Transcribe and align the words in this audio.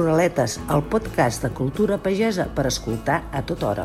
Ruraletes, 0.00 0.58
el 0.72 0.82
podcast 0.88 1.42
de 1.44 1.50
cultura 1.52 1.98
pagesa 2.00 2.46
per 2.56 2.64
escoltar 2.70 3.18
a 3.36 3.42
tota 3.44 3.66
hora. 3.68 3.82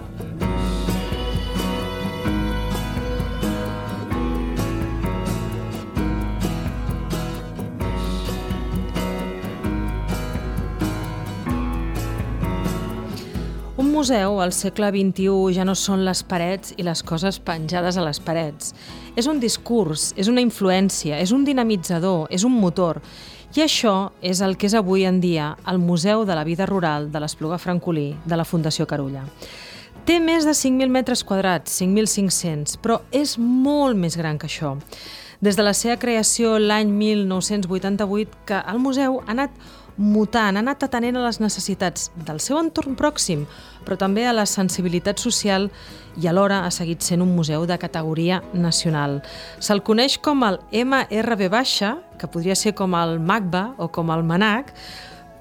Un 13.76 13.92
museu 13.92 14.40
al 14.40 14.56
segle 14.56 14.88
XXI 14.96 15.52
ja 15.52 15.68
no 15.68 15.76
són 15.76 16.08
les 16.08 16.24
parets 16.24 16.72
i 16.80 16.88
les 16.88 17.04
coses 17.04 17.42
penjades 17.44 18.00
a 18.00 18.08
les 18.08 18.24
parets. 18.24 18.72
És 19.20 19.28
un 19.28 19.44
discurs, 19.44 20.14
és 20.16 20.32
una 20.32 20.40
influència, 20.40 21.20
és 21.20 21.36
un 21.36 21.44
dinamitzador, 21.44 22.30
és 22.32 22.48
un 22.48 22.56
motor. 22.56 23.04
I 23.56 23.62
això 23.64 24.10
és 24.20 24.42
el 24.44 24.58
que 24.60 24.68
és 24.68 24.74
avui 24.76 25.06
en 25.08 25.22
dia 25.24 25.54
el 25.72 25.78
Museu 25.80 26.26
de 26.28 26.36
la 26.36 26.44
Vida 26.44 26.66
Rural 26.68 27.06
de 27.14 27.22
l'Espluga 27.24 27.56
Francolí 27.56 28.10
de 28.28 28.36
la 28.36 28.44
Fundació 28.44 28.84
Carulla. 28.84 29.22
Té 30.04 30.18
més 30.20 30.44
de 30.44 30.52
5.000 30.52 30.92
metres 30.92 31.24
quadrats, 31.24 31.78
5.500, 31.80 32.76
però 32.84 33.00
és 33.16 33.38
molt 33.40 33.96
més 33.96 34.18
gran 34.20 34.36
que 34.36 34.50
això. 34.52 34.74
Des 35.40 35.56
de 35.56 35.64
la 35.64 35.72
seva 35.72 35.96
creació 36.02 36.58
l'any 36.60 36.92
1988 36.92 38.44
que 38.46 38.60
el 38.60 38.84
museu 38.84 39.22
ha 39.24 39.32
anat 39.32 39.56
mutant, 39.96 40.60
ha 40.60 40.64
anat 40.66 40.84
atenent 40.84 41.16
a 41.16 41.24
les 41.24 41.40
necessitats 41.40 42.10
del 42.28 42.44
seu 42.44 42.60
entorn 42.60 43.00
pròxim, 43.00 43.48
però 43.86 43.98
també 44.02 44.26
a 44.26 44.34
la 44.34 44.48
sensibilitat 44.50 45.22
social 45.22 45.70
i 46.18 46.28
alhora 46.28 46.64
ha 46.66 46.72
seguit 46.72 47.04
sent 47.04 47.22
un 47.22 47.36
museu 47.36 47.66
de 47.70 47.78
categoria 47.78 48.42
nacional. 48.54 49.22
Se'l 49.60 49.84
coneix 49.84 50.18
com 50.18 50.44
el 50.48 50.60
MRB 50.72 51.50
baixa, 51.52 51.98
que 52.20 52.28
podria 52.32 52.56
ser 52.56 52.76
com 52.76 52.96
el 52.96 53.20
MACBA 53.20 53.66
o 53.78 53.92
com 53.92 54.12
el 54.12 54.24
MANAC, 54.24 54.74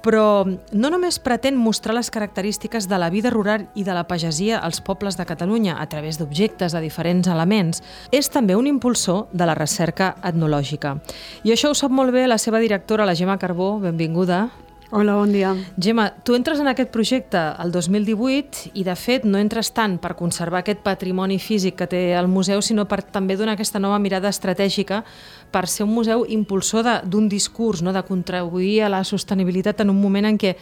però 0.05 0.45
no 0.45 0.91
només 0.93 1.17
pretén 1.17 1.55
mostrar 1.57 1.95
les 1.97 2.11
característiques 2.13 2.85
de 2.85 2.99
la 3.01 3.09
vida 3.09 3.31
rural 3.33 3.65
i 3.73 3.83
de 3.83 3.95
la 3.97 4.05
pagesia 4.05 4.59
als 4.61 4.77
pobles 4.85 5.17
de 5.17 5.25
Catalunya 5.25 5.79
a 5.81 5.87
través 5.89 6.19
d'objectes 6.19 6.75
de 6.77 6.81
diferents 6.83 7.27
elements, 7.27 7.81
és 8.13 8.29
també 8.29 8.53
un 8.55 8.69
impulsor 8.69 9.25
de 9.33 9.47
la 9.49 9.57
recerca 9.57 10.13
etnològica. 10.21 10.99
I 11.41 11.55
això 11.55 11.73
ho 11.73 11.79
sap 11.79 11.89
molt 11.89 12.13
bé 12.13 12.27
la 12.29 12.37
seva 12.37 12.61
directora, 12.61 13.09
la 13.09 13.17
Gemma 13.17 13.39
Carbó. 13.41 13.79
Benvinguda. 13.81 14.51
Hola, 14.91 15.15
bon 15.15 15.31
dia. 15.33 15.55
Gemma, 15.81 16.11
tu 16.21 16.35
entres 16.37 16.59
en 16.61 16.67
aquest 16.69 16.91
projecte 16.93 17.39
el 17.57 17.71
2018 17.73 18.69
i, 18.77 18.83
de 18.85 18.93
fet, 18.93 19.23
no 19.25 19.39
entres 19.41 19.71
tant 19.73 19.95
per 19.97 20.11
conservar 20.13 20.59
aquest 20.61 20.83
patrimoni 20.85 21.39
físic 21.41 21.79
que 21.79 21.87
té 21.89 22.01
el 22.13 22.27
museu, 22.29 22.61
sinó 22.61 22.85
per 22.85 22.99
també 23.01 23.33
donar 23.35 23.55
aquesta 23.57 23.81
nova 23.81 23.97
mirada 23.97 24.29
estratègica 24.29 25.01
per 25.49 25.65
ser 25.65 25.87
un 25.87 25.95
museu 25.95 26.21
impulsor 26.29 26.85
d'un 27.09 27.25
discurs, 27.27 27.81
no? 27.81 27.93
de 27.97 28.03
contribuir 28.05 28.83
a 28.85 28.91
la 28.93 29.01
sostenibilitat 29.03 29.81
en 29.81 29.89
un 29.89 29.97
moment 29.97 30.29
en 30.29 30.37
què 30.37 30.53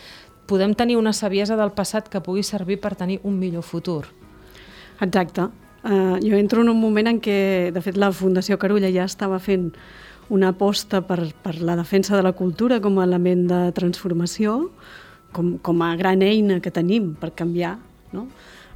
podem 0.47 0.71
tenir 0.71 0.95
una 0.95 1.11
saviesa 1.11 1.59
del 1.59 1.75
passat 1.75 2.07
que 2.07 2.23
pugui 2.23 2.47
servir 2.47 2.79
per 2.79 2.95
tenir 2.95 3.19
un 3.27 3.35
millor 3.39 3.67
futur. 3.67 4.05
Exacte. 5.01 5.49
Uh, 5.83 6.15
jo 6.23 6.39
entro 6.39 6.61
en 6.63 6.71
un 6.71 6.79
moment 6.79 7.11
en 7.11 7.19
què, 7.19 7.75
de 7.75 7.83
fet, 7.83 7.99
la 7.99 8.13
Fundació 8.15 8.55
Carulla 8.55 8.87
ja 8.87 9.03
estava 9.03 9.35
fent 9.43 9.73
una 10.29 10.53
aposta 10.53 11.01
per, 11.01 11.33
per 11.43 11.59
la 11.61 11.75
defensa 11.75 12.15
de 12.15 12.23
la 12.23 12.33
cultura 12.33 12.79
com 12.81 12.99
a 12.99 13.07
element 13.07 13.47
de 13.49 13.61
transformació, 13.75 14.69
com, 15.33 15.57
com 15.59 15.81
a 15.81 15.95
gran 15.99 16.21
eina 16.21 16.59
que 16.61 16.71
tenim 16.71 17.13
per 17.19 17.33
canviar 17.35 17.77
no? 18.13 18.27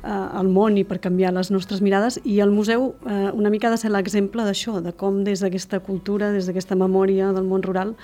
eh, 0.04 0.40
el 0.42 0.50
món 0.52 0.78
i 0.78 0.86
per 0.88 1.00
canviar 1.04 1.34
les 1.36 1.52
nostres 1.54 1.84
mirades 1.86 2.20
i 2.26 2.40
el 2.44 2.52
museu 2.52 2.90
eh, 3.06 3.30
una 3.34 3.52
mica 3.54 3.70
ha 3.70 3.76
de 3.76 3.82
ser 3.82 3.94
l'exemple 3.94 4.46
d'això, 4.48 4.82
de 4.82 4.94
com 4.98 5.24
des 5.28 5.44
d'aquesta 5.46 5.80
cultura, 5.86 6.34
des 6.34 6.50
d'aquesta 6.50 6.76
memòria 6.76 7.32
del 7.36 7.48
món 7.48 7.64
rural 7.64 7.96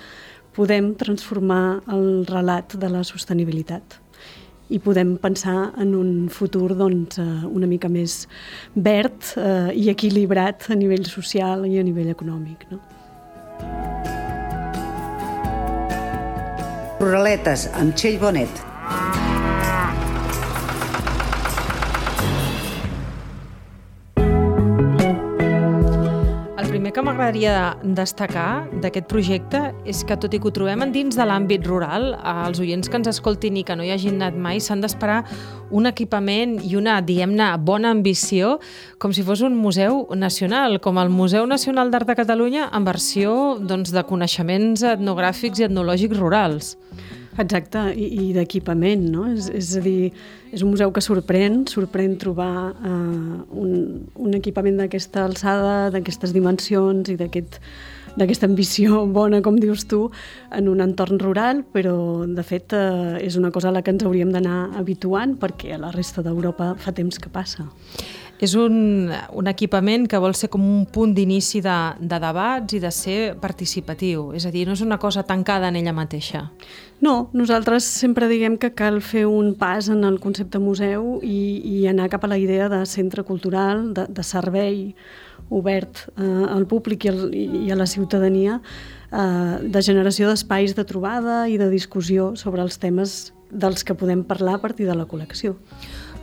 podem 0.53 0.93
transformar 0.93 1.81
el 1.89 2.25
relat 2.29 2.77
de 2.77 2.89
la 2.93 3.01
sostenibilitat 3.03 3.99
i 4.73 4.79
podem 4.79 5.17
pensar 5.21 5.73
en 5.81 5.93
un 5.97 6.29
futur 6.33 6.71
doncs, 6.77 7.19
eh, 7.19 7.45
una 7.49 7.67
mica 7.67 7.89
més 7.91 8.23
verd 8.73 9.33
eh, 9.37 9.73
i 9.75 9.89
equilibrat 9.91 10.69
a 10.69 10.77
nivell 10.79 11.05
social 11.09 11.67
i 11.67 11.77
a 11.79 11.85
nivell 11.85 12.09
econòmic. 12.13 12.65
No? 12.71 12.79
Ruraletes 17.03 17.67
amb 17.79 17.97
Txell 17.97 18.19
Bonet. 18.21 19.22
Primer 26.83 26.97
que 26.97 27.03
m'agradaria 27.07 27.77
destacar 27.95 28.65
d'aquest 28.83 29.05
projecte 29.07 29.59
és 29.87 30.01
que, 30.03 30.17
tot 30.19 30.33
i 30.35 30.39
que 30.43 30.49
ho 30.49 30.51
trobem 30.51 30.81
dins 30.91 31.15
de 31.15 31.23
l'àmbit 31.23 31.63
rural, 31.63 32.09
els 32.27 32.59
oients 32.59 32.91
que 32.91 32.99
ens 32.99 33.07
escoltin 33.07 33.55
i 33.55 33.63
que 33.63 33.77
no 33.79 33.85
hi 33.87 33.93
hagin 33.93 34.17
anat 34.19 34.35
mai 34.35 34.59
s'han 34.59 34.83
d'esperar 34.83 35.21
un 35.71 35.87
equipament 35.87 36.57
i 36.59 36.75
una, 36.75 36.97
diguem-ne, 36.99 37.53
bona 37.63 37.93
ambició, 37.95 38.57
com 38.99 39.15
si 39.15 39.23
fos 39.23 39.45
un 39.47 39.55
museu 39.55 40.09
nacional, 40.11 40.81
com 40.83 40.99
el 40.99 41.07
Museu 41.07 41.47
Nacional 41.47 41.87
d'Art 41.87 42.11
de 42.11 42.19
Catalunya 42.19 42.67
en 42.67 42.83
versió 42.83 43.55
doncs, 43.63 43.95
de 43.95 44.03
coneixements 44.03 44.83
etnogràfics 44.97 45.63
i 45.63 45.69
etnològics 45.71 46.19
rurals. 46.19 46.75
Exacte, 47.41 47.87
i, 47.97 48.09
i 48.27 48.33
d'equipament, 48.35 49.07
no? 49.09 49.25
És, 49.33 49.47
és 49.49 49.71
a 49.79 49.81
dir, 49.81 50.11
és 50.53 50.61
un 50.61 50.69
museu 50.73 50.91
que 50.93 51.01
sorprèn, 51.01 51.63
sorprèn 51.71 52.13
trobar 52.21 52.73
eh, 52.73 53.39
un, 53.57 53.73
un 54.13 54.37
equipament 54.37 54.77
d'aquesta 54.83 55.25
alçada, 55.25 55.89
d'aquestes 55.95 56.35
dimensions 56.35 57.09
i 57.09 57.17
d'aquest 57.17 57.59
d'aquesta 58.13 58.45
ambició 58.45 59.03
bona, 59.09 59.39
com 59.41 59.55
dius 59.57 59.87
tu, 59.89 60.03
en 60.53 60.67
un 60.69 60.83
entorn 60.85 61.17
rural, 61.21 61.63
però 61.73 61.95
de 62.29 62.43
fet 62.45 62.75
eh, 62.77 63.17
és 63.25 63.37
una 63.39 63.49
cosa 63.49 63.71
a 63.71 63.73
la 63.73 63.81
que 63.81 63.93
ens 63.93 64.05
hauríem 64.05 64.29
d'anar 64.33 64.75
habituant 64.77 65.33
perquè 65.41 65.73
a 65.73 65.81
la 65.81 65.89
resta 65.95 66.21
d'Europa 66.21 66.73
fa 66.77 66.93
temps 66.93 67.17
que 67.17 67.31
passa. 67.33 67.65
És 68.43 68.57
un, 68.59 69.07
un 69.07 69.47
equipament 69.47 70.03
que 70.11 70.19
vol 70.19 70.33
ser 70.35 70.49
com 70.51 70.63
un 70.67 70.83
punt 70.91 71.13
d'inici 71.15 71.61
de, 71.63 71.75
de 71.99 72.17
debats 72.19 72.75
i 72.75 72.81
de 72.83 72.89
ser 72.91 73.17
participatiu, 73.39 74.33
és 74.35 74.43
a 74.43 74.51
dir, 74.51 74.65
no 74.67 74.75
és 74.75 74.81
una 74.83 74.97
cosa 74.99 75.23
tancada 75.23 75.69
en 75.71 75.77
ella 75.79 75.93
mateixa. 75.95 76.49
No, 77.03 77.29
nosaltres 77.31 77.87
sempre 77.87 78.27
diguem 78.27 78.57
que 78.59 78.73
cal 78.75 78.99
fer 79.03 79.23
un 79.31 79.53
pas 79.59 79.87
en 79.91 80.03
el 80.07 80.19
concepte 80.23 80.59
museu 80.59 81.21
i, 81.23 81.61
i 81.63 81.85
anar 81.87 82.09
cap 82.11 82.27
a 82.27 82.31
la 82.33 82.39
idea 82.39 82.67
de 82.71 82.81
centre 82.89 83.23
cultural, 83.23 83.93
de, 83.95 84.09
de 84.11 84.27
servei 84.27 84.89
obert 85.47 86.05
eh, 86.17 86.27
al 86.27 86.67
públic 86.67 87.07
i, 87.07 87.13
al, 87.13 87.23
i 87.31 87.71
a 87.71 87.79
la 87.79 87.87
ciutadania, 87.87 88.59
eh, 89.11 89.55
de 89.63 89.85
generació 89.87 90.27
d'espais 90.27 90.75
de 90.75 90.83
trobada 90.89 91.45
i 91.47 91.55
de 91.61 91.71
discussió 91.71 92.33
sobre 92.39 92.63
els 92.65 92.79
temes 92.79 93.31
dels 93.53 93.87
que 93.87 93.95
podem 93.95 94.23
parlar 94.27 94.57
a 94.57 94.63
partir 94.63 94.89
de 94.89 94.95
la 94.97 95.07
col·lecció. 95.07 95.55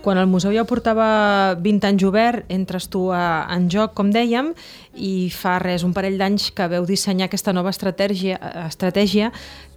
Quan 0.00 0.16
el 0.16 0.28
museu 0.32 0.54
ja 0.54 0.64
portava 0.64 1.54
20 1.60 1.88
anys 1.90 2.04
obert, 2.08 2.46
entres 2.48 2.88
tu 2.88 3.10
a, 3.12 3.44
en 3.52 3.68
joc, 3.72 3.92
com 3.98 4.08
dèiem, 4.14 4.54
i 4.96 5.28
fa 5.34 5.58
res, 5.60 5.84
un 5.84 5.92
parell 5.94 6.16
d'anys 6.18 6.48
que 6.56 6.68
veu 6.72 6.86
dissenyar 6.88 7.28
aquesta 7.28 7.52
nova 7.52 7.70
estratègia, 7.70 8.38
estratègia 8.64 9.28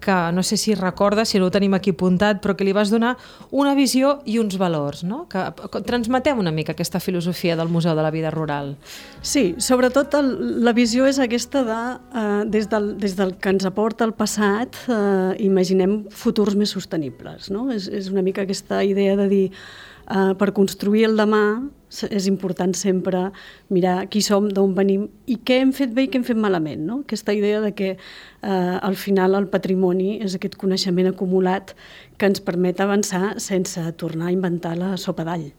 que 0.04 0.16
no 0.36 0.44
sé 0.44 0.58
si 0.58 0.76
recorda, 0.76 1.24
si 1.24 1.40
no 1.40 1.48
ho 1.48 1.52
tenim 1.52 1.76
aquí 1.78 1.94
apuntat, 1.94 2.42
però 2.44 2.58
que 2.60 2.66
li 2.68 2.74
vas 2.76 2.92
donar 2.92 3.14
una 3.52 3.72
visió 3.76 4.18
i 4.28 4.36
uns 4.40 4.58
valors, 4.60 5.04
no? 5.08 5.24
Que, 5.32 5.46
que 5.72 5.84
transmetem 5.88 6.40
una 6.40 6.52
mica 6.52 6.76
aquesta 6.76 7.00
filosofia 7.00 7.56
del 7.56 7.72
Museu 7.72 7.96
de 7.96 8.04
la 8.04 8.12
Vida 8.12 8.32
Rural. 8.32 8.76
Sí, 9.22 9.56
sobretot 9.64 10.18
el, 10.20 10.34
la 10.66 10.76
visió 10.76 11.08
és 11.08 11.22
aquesta 11.24 11.64
de, 11.68 11.80
eh, 12.20 12.44
des, 12.52 12.68
del, 12.72 12.94
des 13.00 13.16
del 13.20 13.38
que 13.40 13.56
ens 13.56 13.68
aporta 13.70 14.04
el 14.08 14.16
passat, 14.18 14.76
eh, 14.88 15.32
imaginem 15.48 16.04
futurs 16.12 16.60
més 16.60 16.76
sostenibles, 16.76 17.48
no? 17.52 17.70
És, 17.72 17.88
és 17.88 18.12
una 18.12 18.26
mica 18.26 18.44
aquesta 18.44 18.84
idea 18.84 19.16
de 19.20 19.32
dir 19.32 19.48
Uh, 20.04 20.34
per 20.36 20.52
construir 20.52 21.06
el 21.08 21.16
demà 21.16 21.44
és 22.10 22.26
important 22.28 22.74
sempre 22.76 23.28
mirar 23.70 24.08
qui 24.12 24.24
som, 24.26 24.50
d'on 24.50 24.74
venim 24.76 25.06
i 25.30 25.38
què 25.46 25.60
hem 25.62 25.72
fet 25.76 25.94
bé 25.94 26.08
i 26.08 26.12
què 26.12 26.20
hem 26.20 26.28
fet 26.28 26.40
malament. 26.40 26.84
No? 26.90 27.02
Aquesta 27.06 27.36
idea 27.38 27.62
de 27.64 27.72
que 27.78 27.94
uh, 27.96 28.78
al 28.82 28.98
final 29.00 29.38
el 29.40 29.48
patrimoni 29.54 30.18
és 30.26 30.36
aquest 30.36 30.58
coneixement 30.60 31.14
acumulat 31.14 31.76
que 32.18 32.30
ens 32.30 32.44
permet 32.44 32.82
avançar 32.82 33.38
sense 33.40 33.84
tornar 34.02 34.32
a 34.32 34.36
inventar 34.36 34.76
la 34.80 34.96
sopa 34.98 35.28
d'all. 35.28 35.52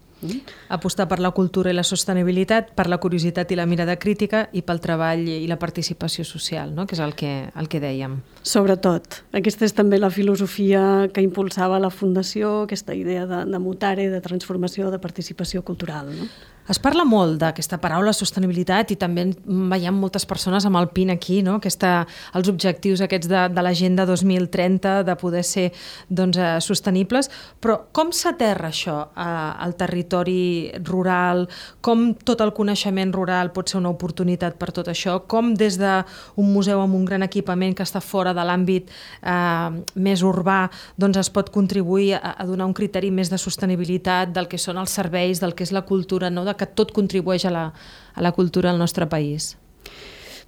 Apostar 0.75 1.07
per 1.11 1.21
la 1.23 1.33
cultura 1.37 1.73
i 1.73 1.77
la 1.77 1.85
sostenibilitat, 1.87 2.73
per 2.77 2.89
la 2.89 2.99
curiositat 3.03 3.51
i 3.53 3.59
la 3.59 3.67
mirada 3.67 3.97
crítica 4.01 4.47
i 4.53 4.63
pel 4.63 4.81
treball 4.85 5.27
i 5.29 5.47
la 5.51 5.59
participació 5.61 6.25
social, 6.25 6.75
no? 6.75 6.87
que 6.87 6.97
és 6.97 7.03
el 7.05 7.15
que, 7.19 7.33
el 7.55 7.69
que 7.69 7.83
dèiem. 7.83 8.19
Sobretot. 8.45 9.21
Aquesta 9.37 9.69
és 9.69 9.77
també 9.77 10.01
la 10.01 10.13
filosofia 10.15 11.09
que 11.13 11.25
impulsava 11.25 11.81
la 11.83 11.93
Fundació, 11.95 12.65
aquesta 12.65 12.95
idea 12.97 13.27
de, 13.27 13.45
de 13.51 13.63
mutare, 13.63 14.09
de 14.11 14.21
transformació, 14.25 14.91
de 14.91 15.01
participació 15.03 15.63
cultural. 15.65 16.11
No? 16.15 16.29
Es 16.65 16.79
parla 16.81 17.05
molt 17.05 17.37
d'aquesta 17.43 17.77
paraula 17.77 18.15
sostenibilitat 18.17 18.95
i 18.95 18.97
també 18.97 19.27
veiem 19.45 19.99
moltes 20.01 20.25
persones 20.25 20.65
amb 20.65 20.79
el 20.81 20.87
PIN 20.97 21.11
aquí, 21.13 21.43
no? 21.45 21.59
Aquesta, 21.59 22.07
els 22.39 22.49
objectius 22.49 23.03
aquests 23.05 23.29
de, 23.29 23.43
de 23.53 23.65
l'agenda 23.65 24.07
2030 24.09 25.03
de 25.05 25.17
poder 25.21 25.43
ser 25.45 25.67
doncs, 26.09 26.39
eh, 26.41 26.55
sostenibles, 26.65 27.29
però 27.61 27.77
com 27.93 28.15
s'aterra 28.17 28.71
això 28.73 28.97
eh, 29.11 29.27
al 29.67 29.77
territori 29.77 30.73
rural? 30.89 31.45
Com 31.85 32.15
tot 32.25 32.41
el 32.41 32.55
coneixement 32.57 33.13
rural 33.13 33.53
pot 33.53 33.69
ser 33.69 33.83
una 33.83 33.93
oportunitat 33.93 34.57
per 34.57 34.71
tot 34.73 34.89
això? 34.89 35.19
Com 35.29 35.53
des 35.61 35.77
d'un 35.77 36.49
museu 36.49 36.81
amb 36.81 36.97
un 36.97 37.05
gran 37.05 37.27
equipament 37.29 37.77
que 37.77 37.85
està 37.85 38.01
fora 38.01 38.33
de 38.33 38.41
l'àmbit 38.41 38.89
eh, 38.89 39.85
més 40.01 40.25
urbà, 40.25 40.71
doncs 40.97 41.21
es 41.27 41.29
pot 41.29 41.53
contribuir 41.53 42.15
a, 42.17 42.39
a 42.41 42.49
donar 42.49 42.73
un 42.73 42.77
criteri 42.77 43.13
més 43.13 43.29
de 43.29 43.37
sostenibilitat 43.37 44.33
del 44.33 44.49
que 44.49 44.57
són 44.57 44.81
els 44.81 44.97
serveis, 44.97 45.45
del 45.45 45.53
que 45.53 45.69
és 45.69 45.77
la 45.77 45.85
cultura, 45.85 46.33
no? 46.33 46.49
de 46.49 46.54
que 46.59 46.67
tot 46.67 46.95
contribueix 46.97 47.45
a 47.45 47.53
la, 47.55 47.67
a 48.15 48.25
la 48.25 48.33
cultura 48.33 48.71
al 48.71 48.79
nostre 48.79 49.07
país. 49.07 49.55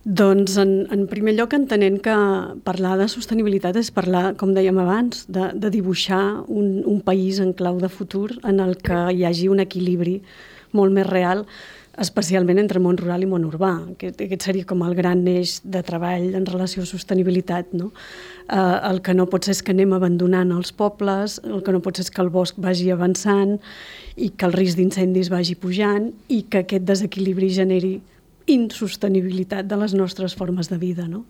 Doncs, 0.07 0.55
en, 0.63 0.87
en 0.95 1.09
primer 1.11 1.33
lloc, 1.35 1.57
entenent 1.57 1.97
que 1.99 2.15
parlar 2.63 2.95
de 3.01 3.09
sostenibilitat 3.11 3.75
és 3.81 3.91
parlar, 3.91 4.37
com 4.39 4.53
dèiem 4.55 4.79
abans, 4.79 5.25
de, 5.27 5.49
de 5.59 5.71
dibuixar 5.75 6.45
un, 6.47 6.85
un 6.87 7.01
país 7.03 7.41
en 7.43 7.51
clau 7.59 7.81
de 7.83 7.91
futur 7.91 8.29
en 8.47 8.63
el 8.63 8.77
que 8.79 9.01
hi 9.11 9.25
hagi 9.27 9.49
un 9.51 9.65
equilibri 9.65 10.21
molt 10.79 10.95
més 10.95 11.09
real, 11.11 11.43
especialment 11.99 12.61
entre 12.61 12.79
món 12.83 13.01
rural 13.01 13.25
i 13.25 13.29
món 13.31 13.49
urbà. 13.49 13.73
Aquest, 13.97 14.23
aquest 14.23 14.47
seria 14.47 14.69
com 14.69 14.85
el 14.87 14.95
gran 14.95 15.27
eix 15.27 15.59
de 15.65 15.83
treball 15.83 16.37
en 16.39 16.47
relació 16.47 16.85
a 16.85 16.91
sostenibilitat. 16.93 17.75
No? 17.75 17.91
Eh, 18.47 18.79
el 18.91 19.01
que 19.03 19.15
no 19.15 19.27
pot 19.27 19.47
ser 19.47 19.57
és 19.57 19.63
que 19.65 19.75
anem 19.75 19.95
abandonant 19.97 20.53
els 20.55 20.71
pobles, 20.71 21.41
el 21.43 21.65
que 21.67 21.73
no 21.75 21.81
pot 21.83 21.99
ser 21.99 22.07
és 22.07 22.13
que 22.15 22.23
el 22.23 22.31
bosc 22.31 22.59
vagi 22.63 22.93
avançant 22.95 23.57
i 24.17 24.31
que 24.31 24.47
el 24.47 24.55
risc 24.55 24.79
d'incendis 24.79 25.33
vagi 25.33 25.57
pujant 25.59 26.13
i 26.31 26.45
que 26.47 26.63
aquest 26.63 26.87
desequilibri 26.87 27.51
generi 27.51 27.97
insostenibilitat 28.47 29.67
de 29.67 29.79
les 29.81 29.95
nostres 29.99 30.37
formes 30.39 30.71
de 30.71 30.79
vida. 30.79 31.09
No? 31.11 31.25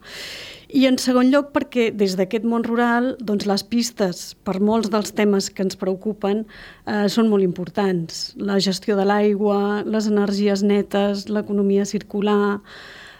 I 0.68 0.84
en 0.90 0.98
segon 1.00 1.30
lloc 1.32 1.52
perquè 1.54 1.88
des 1.94 2.18
d'aquest 2.18 2.44
món 2.44 2.66
rural 2.66 3.14
doncs 3.24 3.46
les 3.48 3.64
pistes 3.64 4.34
per 4.44 4.58
molts 4.60 4.90
dels 4.92 5.14
temes 5.16 5.48
que 5.48 5.64
ens 5.64 5.78
preocupen 5.80 6.44
eh, 6.44 7.06
són 7.08 7.30
molt 7.32 7.46
importants. 7.46 8.34
La 8.36 8.58
gestió 8.60 8.98
de 8.98 9.06
l'aigua, 9.08 9.82
les 9.86 10.10
energies 10.10 10.66
netes, 10.66 11.30
l'economia 11.32 11.86
circular, 11.88 12.60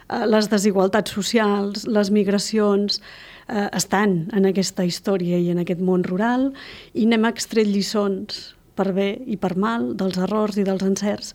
les 0.08 0.50
desigualtats 0.50 1.10
socials, 1.12 1.86
les 1.86 2.10
migracions 2.14 3.00
eh, 3.48 3.68
estan 3.72 4.28
en 4.36 4.46
aquesta 4.46 4.86
història 4.86 5.38
i 5.38 5.50
en 5.50 5.62
aquest 5.62 5.82
món 5.82 6.04
rural 6.06 6.52
i 6.94 7.06
n'hem 7.06 7.26
extret 7.28 7.66
lliçons 7.66 8.54
per 8.76 8.92
bé 8.94 9.14
i 9.26 9.38
per 9.40 9.56
mal 9.56 9.94
dels 9.98 10.18
errors 10.20 10.58
i 10.60 10.66
dels 10.66 10.84
encerts 10.86 11.34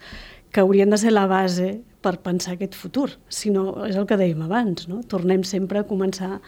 que 0.52 0.62
haurien 0.62 0.92
de 0.92 1.00
ser 1.00 1.12
la 1.12 1.28
base 1.28 1.82
per 2.02 2.18
pensar 2.24 2.56
aquest 2.56 2.76
futur, 2.76 3.08
sinó 3.30 3.86
és 3.86 3.96
el 3.96 4.08
que 4.10 4.18
dèiem 4.18 4.42
abans, 4.46 4.88
no? 4.90 5.02
tornem 5.08 5.44
sempre 5.46 5.82
a 5.82 5.86
començar 5.88 6.40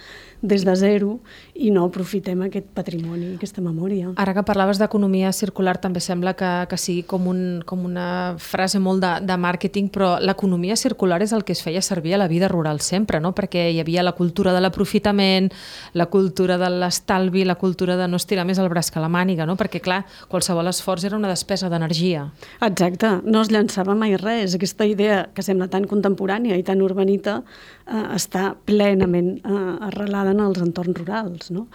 des 0.44 0.66
de 0.66 0.74
zero 0.76 1.20
i 1.56 1.70
no 1.72 1.86
aprofitem 1.88 2.42
aquest 2.44 2.68
patrimoni, 2.76 3.36
aquesta 3.38 3.62
memòria. 3.64 4.12
Ara 4.20 4.34
que 4.36 4.44
parlaves 4.44 4.82
d'economia 4.82 5.32
circular 5.32 5.78
també 5.80 6.02
sembla 6.04 6.34
que, 6.36 6.50
que 6.70 6.80
sigui 6.82 7.06
com, 7.08 7.30
un, 7.32 7.62
com 7.66 7.86
una 7.86 8.36
frase 8.42 8.82
molt 8.84 9.04
de, 9.06 9.14
de 9.24 9.38
màrqueting, 9.40 9.88
però 9.94 10.18
l'economia 10.20 10.76
circular 10.80 11.22
és 11.24 11.36
el 11.38 11.46
que 11.48 11.56
es 11.56 11.64
feia 11.64 11.84
servir 11.86 12.18
a 12.18 12.20
la 12.20 12.28
vida 12.28 12.50
rural 12.52 12.82
sempre, 12.84 13.22
no? 13.24 13.32
perquè 13.38 13.70
hi 13.72 13.80
havia 13.80 14.04
la 14.04 14.16
cultura 14.18 14.52
de 14.54 14.64
l'aprofitament, 14.66 15.52
la 15.94 16.10
cultura 16.12 16.58
de 16.60 16.72
l'estalvi, 16.74 17.46
la 17.46 17.56
cultura 17.62 17.96
de 18.00 18.10
no 18.10 18.20
estirar 18.20 18.48
més 18.50 18.60
el 18.60 18.72
braç 18.74 18.92
que 18.92 19.04
la 19.04 19.12
màniga, 19.12 19.48
no? 19.48 19.56
perquè 19.60 19.80
clar, 19.86 20.02
qualsevol 20.28 20.68
esforç 20.74 21.08
era 21.08 21.20
una 21.20 21.32
despesa 21.32 21.70
d'energia. 21.72 22.28
Exacte, 22.60 23.20
no 23.24 23.46
es 23.46 23.54
llançava 23.54 23.96
mai 23.96 24.18
res. 24.20 24.58
Aquesta 24.58 24.90
idea 24.90 25.24
que 25.34 25.43
sembla 25.46 25.68
tan 25.72 25.86
contemporània 25.90 26.58
i 26.58 26.64
tan 26.66 26.82
urbanita 26.86 27.40
eh, 27.42 28.16
està 28.16 28.54
plenament 28.68 29.36
eh, 29.38 29.60
arrelada 29.90 30.34
en 30.34 30.42
els 30.46 30.62
entorns 30.64 30.98
rurals. 31.00 31.52
No? 31.54 31.68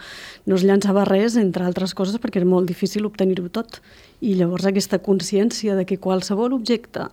no 0.45 0.59
es 0.59 0.65
llançava 0.67 1.05
res, 1.07 1.37
entre 1.39 1.65
altres 1.65 1.95
coses, 1.97 2.19
perquè 2.21 2.41
era 2.41 2.49
molt 2.49 2.69
difícil 2.69 3.07
obtenir-ho 3.09 3.49
tot. 3.53 3.79
I 4.19 4.35
llavors 4.39 4.67
aquesta 4.67 4.99
consciència 4.99 5.77
de 5.77 5.85
que 5.87 5.99
qualsevol 6.01 6.53
objecte 6.57 7.07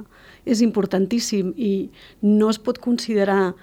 és 0.46 0.62
importantíssim 0.62 1.52
i 1.56 1.88
no 2.22 2.50
es 2.50 2.58
pot 2.58 2.80
considerar 2.82 3.54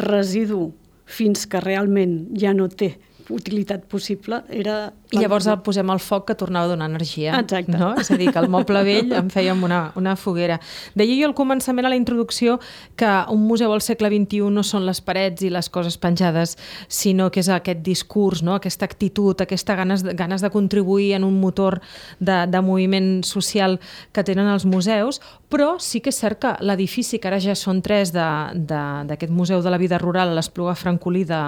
residu 0.00 0.72
fins 1.04 1.44
que 1.46 1.60
realment 1.60 2.24
ja 2.40 2.54
no 2.56 2.68
té 2.68 2.94
utilitat 3.30 3.86
possible 3.90 4.42
era... 4.52 4.92
I 5.14 5.20
llavors 5.22 5.46
el 5.46 5.60
posem 5.62 5.90
al 5.92 6.00
foc 6.02 6.24
que 6.26 6.34
tornava 6.34 6.66
a 6.66 6.72
donar 6.72 6.88
energia. 6.90 7.36
Exacte. 7.38 7.76
No? 7.78 7.92
És 8.00 8.10
a 8.10 8.16
dir, 8.18 8.32
que 8.34 8.40
al 8.40 8.48
moble 8.50 8.82
vell 8.88 9.12
en 9.14 9.28
fèiem 9.30 9.62
una, 9.62 9.92
una 10.00 10.16
foguera. 10.18 10.58
Deia 10.98 11.14
jo 11.14 11.28
al 11.28 11.36
començament, 11.38 11.86
a 11.86 11.92
la 11.92 11.98
introducció, 11.98 12.58
que 12.98 13.10
un 13.30 13.44
museu 13.46 13.72
al 13.72 13.84
segle 13.84 14.10
XXI 14.10 14.50
no 14.54 14.64
són 14.66 14.88
les 14.88 15.00
parets 15.04 15.46
i 15.46 15.52
les 15.54 15.70
coses 15.70 15.96
penjades, 16.02 16.56
sinó 16.88 17.30
que 17.30 17.44
és 17.44 17.50
aquest 17.52 17.84
discurs, 17.86 18.42
no? 18.42 18.56
aquesta 18.58 18.88
actitud, 18.88 19.38
aquesta 19.40 19.78
ganes, 19.78 20.02
ganes 20.18 20.42
de 20.42 20.50
contribuir 20.50 21.12
en 21.14 21.24
un 21.24 21.38
motor 21.40 21.80
de, 22.18 22.44
de 22.50 22.64
moviment 22.64 23.22
social 23.22 23.78
que 24.12 24.26
tenen 24.26 24.50
els 24.50 24.66
museus, 24.66 25.20
però 25.54 25.76
sí 25.78 26.00
que 26.02 26.10
és 26.10 26.18
cert 26.18 26.40
que 26.42 26.52
l'edifici, 26.66 27.20
que 27.22 27.30
ara 27.30 27.38
ja 27.38 27.54
són 27.54 27.78
tres 27.84 28.10
d'aquest 28.10 29.30
Museu 29.30 29.62
de 29.62 29.70
la 29.70 29.78
Vida 29.78 30.00
Rural 30.02 30.32
a 30.32 30.34
l'Espluga 30.34 30.74
Francolí 30.74 31.22
de, 31.28 31.40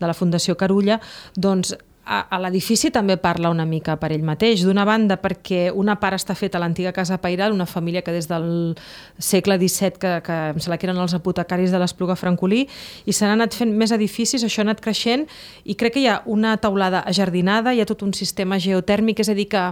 de 0.00 0.10
la 0.10 0.16
Fundació 0.18 0.56
Carulla, 0.58 0.98
doncs 1.38 1.74
a, 2.04 2.38
l'edifici 2.42 2.90
també 2.92 3.16
parla 3.16 3.48
una 3.52 3.64
mica 3.64 3.96
per 4.00 4.10
ell 4.12 4.24
mateix. 4.26 4.62
D'una 4.66 4.84
banda, 4.84 5.16
perquè 5.20 5.70
una 5.72 5.96
part 6.00 6.18
està 6.18 6.36
feta 6.36 6.58
a 6.58 6.62
l'antiga 6.62 6.92
Casa 6.92 7.16
Pairal, 7.22 7.54
una 7.54 7.66
família 7.66 8.02
que 8.04 8.12
des 8.12 8.28
del 8.28 8.76
segle 9.18 9.56
XVII, 9.58 9.96
que, 10.00 10.12
que 10.26 10.36
em 10.52 10.60
sembla 10.60 10.78
que 10.78 10.88
eren 10.88 11.00
els 11.00 11.14
apotecaris 11.16 11.72
de 11.72 11.80
l'Espluga 11.80 12.16
Francolí, 12.20 12.66
i 13.06 13.14
s'han 13.16 13.32
anat 13.38 13.56
fent 13.56 13.72
més 13.72 13.94
edificis, 13.96 14.44
això 14.44 14.62
ha 14.62 14.66
anat 14.68 14.82
creixent, 14.84 15.24
i 15.64 15.76
crec 15.80 15.96
que 15.96 16.02
hi 16.04 16.08
ha 16.10 16.20
una 16.26 16.56
taulada 16.60 17.04
ajardinada, 17.08 17.72
hi 17.72 17.80
ha 17.80 17.88
tot 17.88 18.04
un 18.04 18.12
sistema 18.12 18.58
geotèrmic, 18.60 19.24
és 19.24 19.32
a 19.32 19.36
dir, 19.38 19.48
que 19.48 19.64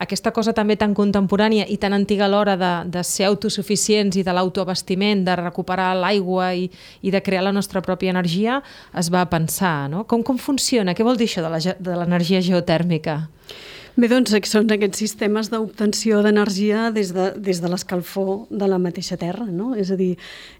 aquesta 0.00 0.32
cosa 0.34 0.54
també 0.56 0.78
tan 0.80 0.94
contemporània 0.96 1.68
i 1.68 1.76
tan 1.82 1.92
antiga 1.92 2.24
a 2.26 2.30
l'hora 2.32 2.56
de, 2.56 2.72
de 2.90 3.04
ser 3.04 3.28
autosuficients 3.28 4.16
i 4.16 4.24
de 4.24 4.32
l'autoabastiment, 4.32 5.24
de 5.26 5.36
recuperar 5.36 5.92
l'aigua 5.98 6.52
i, 6.56 6.68
i 7.02 7.12
de 7.12 7.22
crear 7.22 7.44
la 7.44 7.52
nostra 7.52 7.82
pròpia 7.84 8.14
energia, 8.14 8.60
es 8.96 9.12
va 9.12 9.26
pensar. 9.28 9.90
No? 9.92 10.04
Com, 10.08 10.24
com 10.24 10.40
funciona? 10.40 10.94
Què 10.96 11.04
vol 11.06 11.20
dir 11.20 11.28
això 11.28 11.44
de 11.44 11.52
la 11.52 11.73
de 11.78 11.96
l'energia 11.98 12.42
geotèrmica? 12.44 13.24
Bé, 13.94 14.08
doncs 14.10 14.32
són 14.50 14.72
aquests 14.74 14.98
sistemes 14.98 15.52
d'obtenció 15.52 16.18
d'energia 16.24 16.88
des 16.90 17.12
de, 17.14 17.28
des 17.38 17.60
de 17.62 17.70
l'escalfor 17.70 18.48
de 18.50 18.66
la 18.66 18.80
mateixa 18.82 19.16
Terra, 19.16 19.46
no? 19.46 19.76
És 19.78 19.92
a 19.94 19.98
dir, 19.98 20.16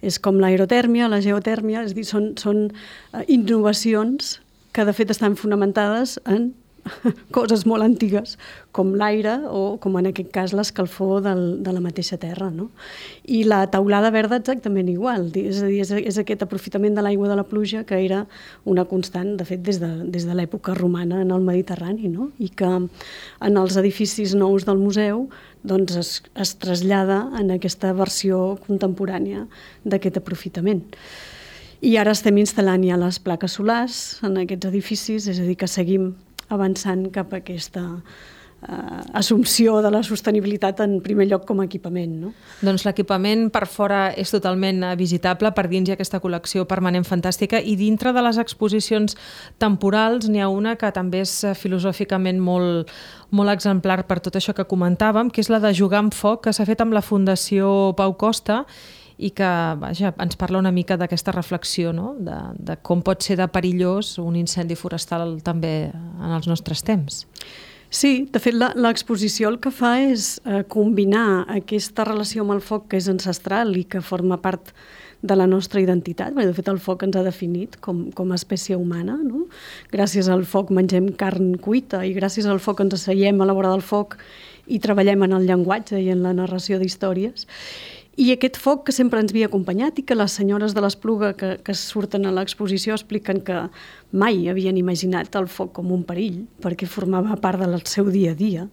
és 0.07 0.21
com 0.23 0.39
l'aerotèrmia, 0.39 1.11
la 1.11 1.19
geotèrmia, 1.25 1.83
és 1.83 1.97
a 1.97 1.99
dir, 1.99 2.07
són, 2.07 2.35
són 2.39 2.69
eh, 2.71 3.25
innovacions 3.27 4.37
que 4.75 4.87
de 4.87 4.95
fet 4.95 5.11
estan 5.11 5.35
fonamentades 5.39 6.21
en 6.31 6.53
coses 7.37 7.65
molt 7.69 7.85
antigues, 7.85 8.37
com 8.75 8.93
l'aire 8.99 9.37
o, 9.49 9.77
com 9.83 9.97
en 10.01 10.09
aquest 10.11 10.31
cas, 10.35 10.55
l'escalfor 10.57 11.23
de 11.25 11.73
la 11.73 11.83
mateixa 11.85 12.19
terra. 12.21 12.51
No? 12.53 12.69
I 13.25 13.45
la 13.49 13.63
taulada 13.73 14.13
verda 14.15 14.39
exactament 14.41 14.91
igual, 14.93 15.31
és 15.39 15.63
a 15.63 15.71
dir, 15.71 15.81
és, 15.85 15.93
és 15.95 16.21
aquest 16.21 16.45
aprofitament 16.47 16.97
de 16.97 17.05
l'aigua 17.05 17.31
de 17.31 17.39
la 17.39 17.47
pluja 17.49 17.85
que 17.89 18.01
era 18.05 18.25
una 18.65 18.87
constant, 18.91 19.35
de 19.39 19.49
fet, 19.49 19.65
des 19.65 19.81
de, 19.83 19.91
des 20.11 20.29
de 20.29 20.37
l'època 20.37 20.77
romana 20.79 21.23
en 21.23 21.33
el 21.35 21.45
Mediterrani, 21.45 22.11
no? 22.13 22.31
i 22.39 22.51
que 22.51 22.71
en 22.75 23.61
els 23.61 23.79
edificis 23.81 24.35
nous 24.39 24.67
del 24.69 24.81
museu 24.81 25.29
doncs 25.65 25.97
es, 25.97 26.11
es 26.37 26.57
trasllada 26.61 27.23
en 27.41 27.55
aquesta 27.55 27.95
versió 27.97 28.59
contemporània 28.67 29.47
d'aquest 29.85 30.21
aprofitament. 30.21 30.85
I 31.85 31.99
ara 32.01 32.15
estem 32.17 32.37
instal·lant 32.41 32.85
ja 32.87 32.97
les 33.01 33.19
plaques 33.21 33.57
solars 33.59 33.97
en 34.25 34.39
aquests 34.41 34.71
edificis, 34.71 35.27
és 35.29 35.41
a 35.41 35.45
dir, 35.45 35.57
que 35.61 35.69
seguim 35.69 36.13
avançant 36.55 37.09
cap 37.15 37.33
a 37.35 37.43
aquesta 37.43 37.85
eh, 38.69 39.01
assumpció 39.13 39.81
de 39.83 39.91
la 39.91 40.03
sostenibilitat 40.03 40.81
en 40.85 40.99
primer 41.05 41.27
lloc 41.29 41.45
com 41.49 41.61
a 41.61 41.67
equipament. 41.69 42.15
No? 42.23 42.33
Doncs 42.65 42.85
l'equipament 42.87 43.49
per 43.55 43.67
fora 43.71 44.07
és 44.17 44.33
totalment 44.33 44.83
eh, 44.83 44.95
visitable, 45.01 45.53
per 45.57 45.67
dins 45.69 45.89
hi 45.89 45.95
ha 45.95 45.99
aquesta 45.99 46.21
col·lecció 46.23 46.67
permanent 46.71 47.07
fantàstica 47.09 47.61
i 47.61 47.77
dintre 47.81 48.15
de 48.17 48.25
les 48.25 48.41
exposicions 48.41 49.17
temporals 49.63 50.29
n'hi 50.29 50.43
ha 50.43 50.51
una 50.53 50.77
que 50.81 50.91
també 50.95 51.25
és 51.25 51.37
eh, 51.45 51.55
filosòficament 51.59 52.41
molt, 52.41 52.93
molt 53.31 53.55
exemplar 53.55 54.03
per 54.09 54.21
tot 54.25 54.37
això 54.41 54.57
que 54.57 54.69
comentàvem, 54.69 55.31
que 55.31 55.45
és 55.45 55.53
la 55.53 55.63
de 55.63 55.75
Jugar 55.75 56.05
amb 56.05 56.15
foc, 56.15 56.45
que 56.47 56.53
s'ha 56.53 56.69
fet 56.69 56.85
amb 56.85 56.97
la 56.97 57.05
Fundació 57.05 57.95
Pau 57.99 58.17
Costa 58.19 58.65
i 59.25 59.31
que 59.33 59.51
vaja, 59.81 60.13
ens 60.21 60.37
parla 60.37 60.61
una 60.61 60.73
mica 60.75 60.99
d'aquesta 61.01 61.33
reflexió 61.33 61.95
no? 61.97 62.13
de, 62.21 62.37
de 62.59 62.77
com 62.85 63.01
pot 63.05 63.25
ser 63.25 63.39
de 63.41 63.47
perillós 63.49 64.19
un 64.21 64.37
incendi 64.37 64.77
forestal 64.77 65.39
també 65.45 65.75
en 65.95 66.35
els 66.35 66.51
nostres 66.51 66.85
temps. 66.85 67.25
Sí, 67.95 68.27
de 68.33 68.41
fet 68.43 68.57
l'exposició 68.59 69.49
el 69.53 69.61
que 69.63 69.71
fa 69.71 69.95
és 70.03 70.35
eh, 70.45 70.65
combinar 70.69 71.47
aquesta 71.55 72.05
relació 72.09 72.43
amb 72.43 72.57
el 72.57 72.63
foc 72.65 72.89
que 72.91 72.99
és 72.99 73.09
ancestral 73.09 73.71
i 73.79 73.85
que 73.87 74.03
forma 74.03 74.41
part 74.43 74.75
de 75.25 75.37
la 75.39 75.47
nostra 75.49 75.81
identitat, 75.81 76.35
perquè 76.35 76.51
de 76.51 76.57
fet 76.59 76.69
el 76.69 76.81
foc 76.83 77.07
ens 77.07 77.17
ha 77.17 77.23
definit 77.25 77.79
com, 77.81 78.09
com 78.13 78.33
a 78.35 78.37
espècie 78.37 78.77
humana, 78.77 79.17
no? 79.23 79.47
gràcies 79.95 80.29
al 80.29 80.45
foc 80.45 80.75
mengem 80.75 81.15
carn 81.17 81.55
cuita 81.65 82.03
i 82.05 82.13
gràcies 82.19 82.51
al 82.51 82.61
foc 82.61 82.83
ens 82.85 82.99
asseiem 82.99 83.41
a 83.41 83.49
la 83.49 83.57
vora 83.57 83.71
del 83.73 83.85
foc 83.87 84.19
i 84.67 84.81
treballem 84.85 85.25
en 85.25 85.39
el 85.39 85.47
llenguatge 85.49 86.03
i 86.03 86.11
en 86.13 86.21
la 86.27 86.35
narració 86.37 86.77
d'històries 86.83 87.47
i 88.17 88.29
aquest 88.31 88.59
foc 88.63 88.85
que 88.87 88.95
sempre 88.95 89.19
ens 89.23 89.33
havia 89.33 89.49
acompanyat 89.49 89.99
i 89.99 90.05
que 90.07 90.15
les 90.15 90.37
senyores 90.39 90.75
de 90.75 90.83
l'Espluga 90.85 91.33
que, 91.39 91.57
que 91.67 91.75
surten 91.75 92.29
a 92.29 92.33
l'exposició 92.35 92.95
expliquen 92.95 93.41
que 93.47 93.65
mai 94.15 94.47
havien 94.51 94.79
imaginat 94.79 95.35
el 95.41 95.49
foc 95.51 95.73
com 95.79 95.91
un 95.95 96.05
perill, 96.07 96.45
perquè 96.63 96.87
formava 96.87 97.35
part 97.43 97.63
del 97.65 97.81
seu 97.91 98.11
dia 98.15 98.35
a 98.35 98.39
dia 98.39 98.69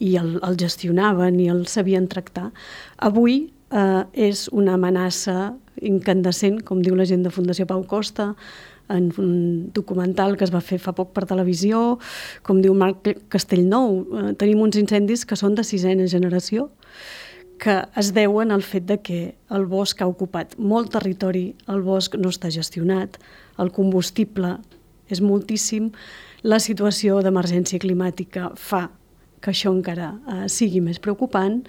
i 0.00 0.14
el, 0.20 0.38
el 0.40 0.56
gestionaven 0.60 1.36
i 1.40 1.50
el 1.52 1.66
sabien 1.68 2.08
tractar. 2.08 2.48
Avui 2.96 3.50
eh, 3.70 4.04
és 4.12 4.46
una 4.56 4.78
amenaça 4.78 5.52
incandescent, 5.84 6.62
com 6.64 6.80
diu 6.82 6.96
la 6.98 7.06
gent 7.06 7.22
de 7.26 7.34
Fundació 7.34 7.68
Pau 7.68 7.84
Costa, 7.86 8.32
en 8.88 9.12
un 9.20 9.70
documental 9.76 10.38
que 10.40 10.46
es 10.46 10.52
va 10.54 10.64
fer 10.64 10.78
fa 10.80 10.94
poc 10.96 11.12
per 11.12 11.26
televisió, 11.28 11.98
com 12.42 12.62
diu 12.64 12.72
Marc 12.72 13.12
Castellnou, 13.28 14.00
eh, 14.00 14.32
tenim 14.40 14.64
uns 14.64 14.80
incendis 14.80 15.26
que 15.28 15.36
són 15.36 15.58
de 15.58 15.66
sisena 15.66 16.08
generació, 16.08 16.70
que 17.58 17.82
es 17.98 18.12
deuen 18.14 18.52
al 18.54 18.62
fet 18.62 18.86
de 18.86 19.00
que 19.02 19.20
el 19.50 19.66
bosc 19.66 20.00
ha 20.02 20.08
ocupat 20.08 20.54
molt 20.58 20.92
territori, 20.94 21.52
el 21.68 21.82
bosc 21.82 22.14
no 22.18 22.30
està 22.32 22.50
gestionat, 22.54 23.18
el 23.58 23.72
combustible 23.74 24.56
és 25.10 25.20
moltíssim, 25.24 25.90
la 26.46 26.60
situació 26.62 27.18
d'emergència 27.24 27.80
climàtica 27.82 28.52
fa 28.54 28.86
que 29.42 29.52
això 29.52 29.70
encara 29.74 30.12
eh, 30.18 30.46
sigui 30.50 30.80
més 30.82 30.98
preocupant 31.02 31.60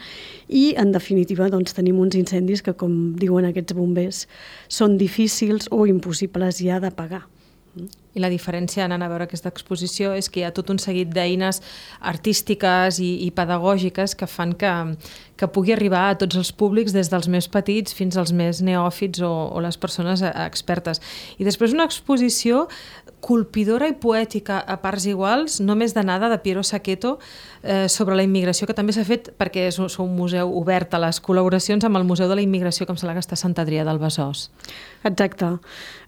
i, 0.48 0.74
en 0.77 0.93
definitiva, 0.93 1.50
doncs, 1.53 1.75
tenim 1.77 2.00
uns 2.01 2.17
incendis 2.17 2.63
que, 2.65 2.74
com 2.74 3.15
diuen 3.19 3.50
aquests 3.50 3.77
bombers, 3.77 4.24
són 4.67 4.98
difícils 4.98 5.69
o 5.72 5.86
impossibles 5.89 6.62
ja 6.63 6.79
de 6.81 6.91
pagar. 6.93 7.25
I 8.17 8.19
la 8.19 8.31
diferència 8.34 8.84
anant 8.84 9.03
a 9.05 9.08
veure 9.12 9.27
aquesta 9.27 9.51
exposició 9.53 10.15
és 10.17 10.27
que 10.27 10.41
hi 10.41 10.46
ha 10.48 10.53
tot 10.55 10.72
un 10.74 10.79
seguit 10.81 11.12
d'eines 11.13 11.62
artístiques 12.12 12.98
i, 13.00 13.12
i 13.27 13.29
pedagògiques 13.31 14.17
que 14.17 14.27
fan 14.27 14.55
que, 14.58 14.72
que 15.39 15.48
pugui 15.48 15.72
arribar 15.72 16.10
a 16.10 16.17
tots 16.19 16.36
els 16.36 16.51
públics, 16.51 16.91
des 16.96 17.10
dels 17.12 17.29
més 17.31 17.48
petits 17.48 17.96
fins 17.96 18.17
als 18.19 18.34
més 18.36 18.60
neòfits 18.65 19.24
o, 19.24 19.31
o 19.55 19.63
les 19.63 19.79
persones 19.79 20.24
expertes. 20.29 21.00
I 21.39 21.48
després 21.48 21.75
una 21.75 21.88
exposició 21.88 22.67
colpidora 23.19 23.88
i 23.89 23.96
poètica 24.00 24.60
a 24.63 24.77
parts 24.79 25.05
iguals, 25.10 25.60
no 25.60 25.75
més 25.75 25.93
de 25.96 26.03
nada, 26.08 26.29
de 26.31 26.38
Piero 26.39 26.63
Saqueto, 26.63 27.17
eh, 27.63 27.88
sobre 27.89 28.15
la 28.15 28.24
immigració, 28.24 28.67
que 28.67 28.75
també 28.75 28.96
s'ha 28.96 29.03
fet 29.08 29.31
perquè 29.38 29.67
és, 29.67 29.79
és 29.79 29.98
un 30.00 30.13
museu 30.15 30.51
obert 30.58 30.93
a 30.96 31.01
les 31.03 31.19
col·laboracions 31.22 31.84
amb 31.86 32.00
el 32.00 32.08
Museu 32.08 32.29
de 32.29 32.38
la 32.39 32.43
Immigració, 32.43 32.86
que 32.86 32.96
em 32.96 33.00
sembla 33.00 33.17
que 33.17 33.24
està 33.24 33.36
a 33.36 33.41
Sant 33.41 33.55
Adrià 33.60 33.84
del 33.86 34.00
Besòs. 34.00 34.48
Exacte. 35.03 35.51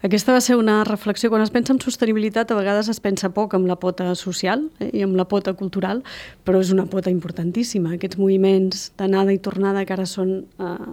Aquesta 0.02 0.32
va 0.34 0.40
ser 0.40 0.56
una 0.56 0.82
reflexió. 0.84 1.30
Quan 1.30 1.44
es 1.44 1.52
pensa 1.52 1.72
en 1.72 1.80
sostenibilitat, 1.80 2.50
a 2.50 2.58
vegades 2.58 2.88
es 2.88 3.00
pensa 3.00 3.30
poc 3.32 3.54
amb 3.54 3.68
la 3.68 3.76
pota 3.76 4.08
social 4.18 4.66
eh, 4.80 4.90
i 4.92 5.04
amb 5.04 5.16
la 5.16 5.28
pota 5.28 5.52
cultural, 5.54 6.02
però 6.44 6.60
és 6.60 6.72
una 6.72 6.86
pota 6.90 7.12
importantíssima. 7.12 7.94
Aquests 7.94 8.18
moviments 8.18 8.90
d'anada 8.98 9.21
i 9.30 9.38
tornada 9.38 9.84
que 9.86 9.94
ara 9.94 10.06
són 10.10 10.32
eh, 10.58 10.90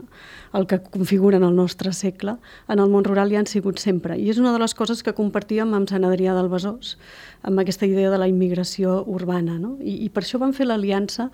el 0.53 0.67
que 0.69 0.77
configuren 0.83 1.41
el 1.47 1.55
nostre 1.57 1.93
segle, 1.97 2.35
en 2.69 2.79
el 2.83 2.91
món 2.93 3.07
rural 3.07 3.31
hi 3.33 3.39
han 3.39 3.49
sigut 3.49 3.81
sempre. 3.81 4.17
I 4.19 4.29
és 4.29 4.37
una 4.37 4.53
de 4.53 4.61
les 4.61 4.75
coses 4.77 5.01
que 5.01 5.15
compartíem 5.17 5.73
amb 5.73 5.89
Sant 5.89 6.05
Adrià 6.05 6.35
del 6.37 6.51
Besòs, 6.53 6.97
amb 7.41 7.63
aquesta 7.63 7.89
idea 7.89 8.11
de 8.13 8.21
la 8.21 8.29
immigració 8.29 8.99
urbana. 9.09 9.57
No? 9.57 9.77
I, 9.81 10.03
I 10.05 10.09
per 10.13 10.25
això 10.25 10.41
vam 10.41 10.53
fer 10.53 10.69
l'aliança 10.69 11.31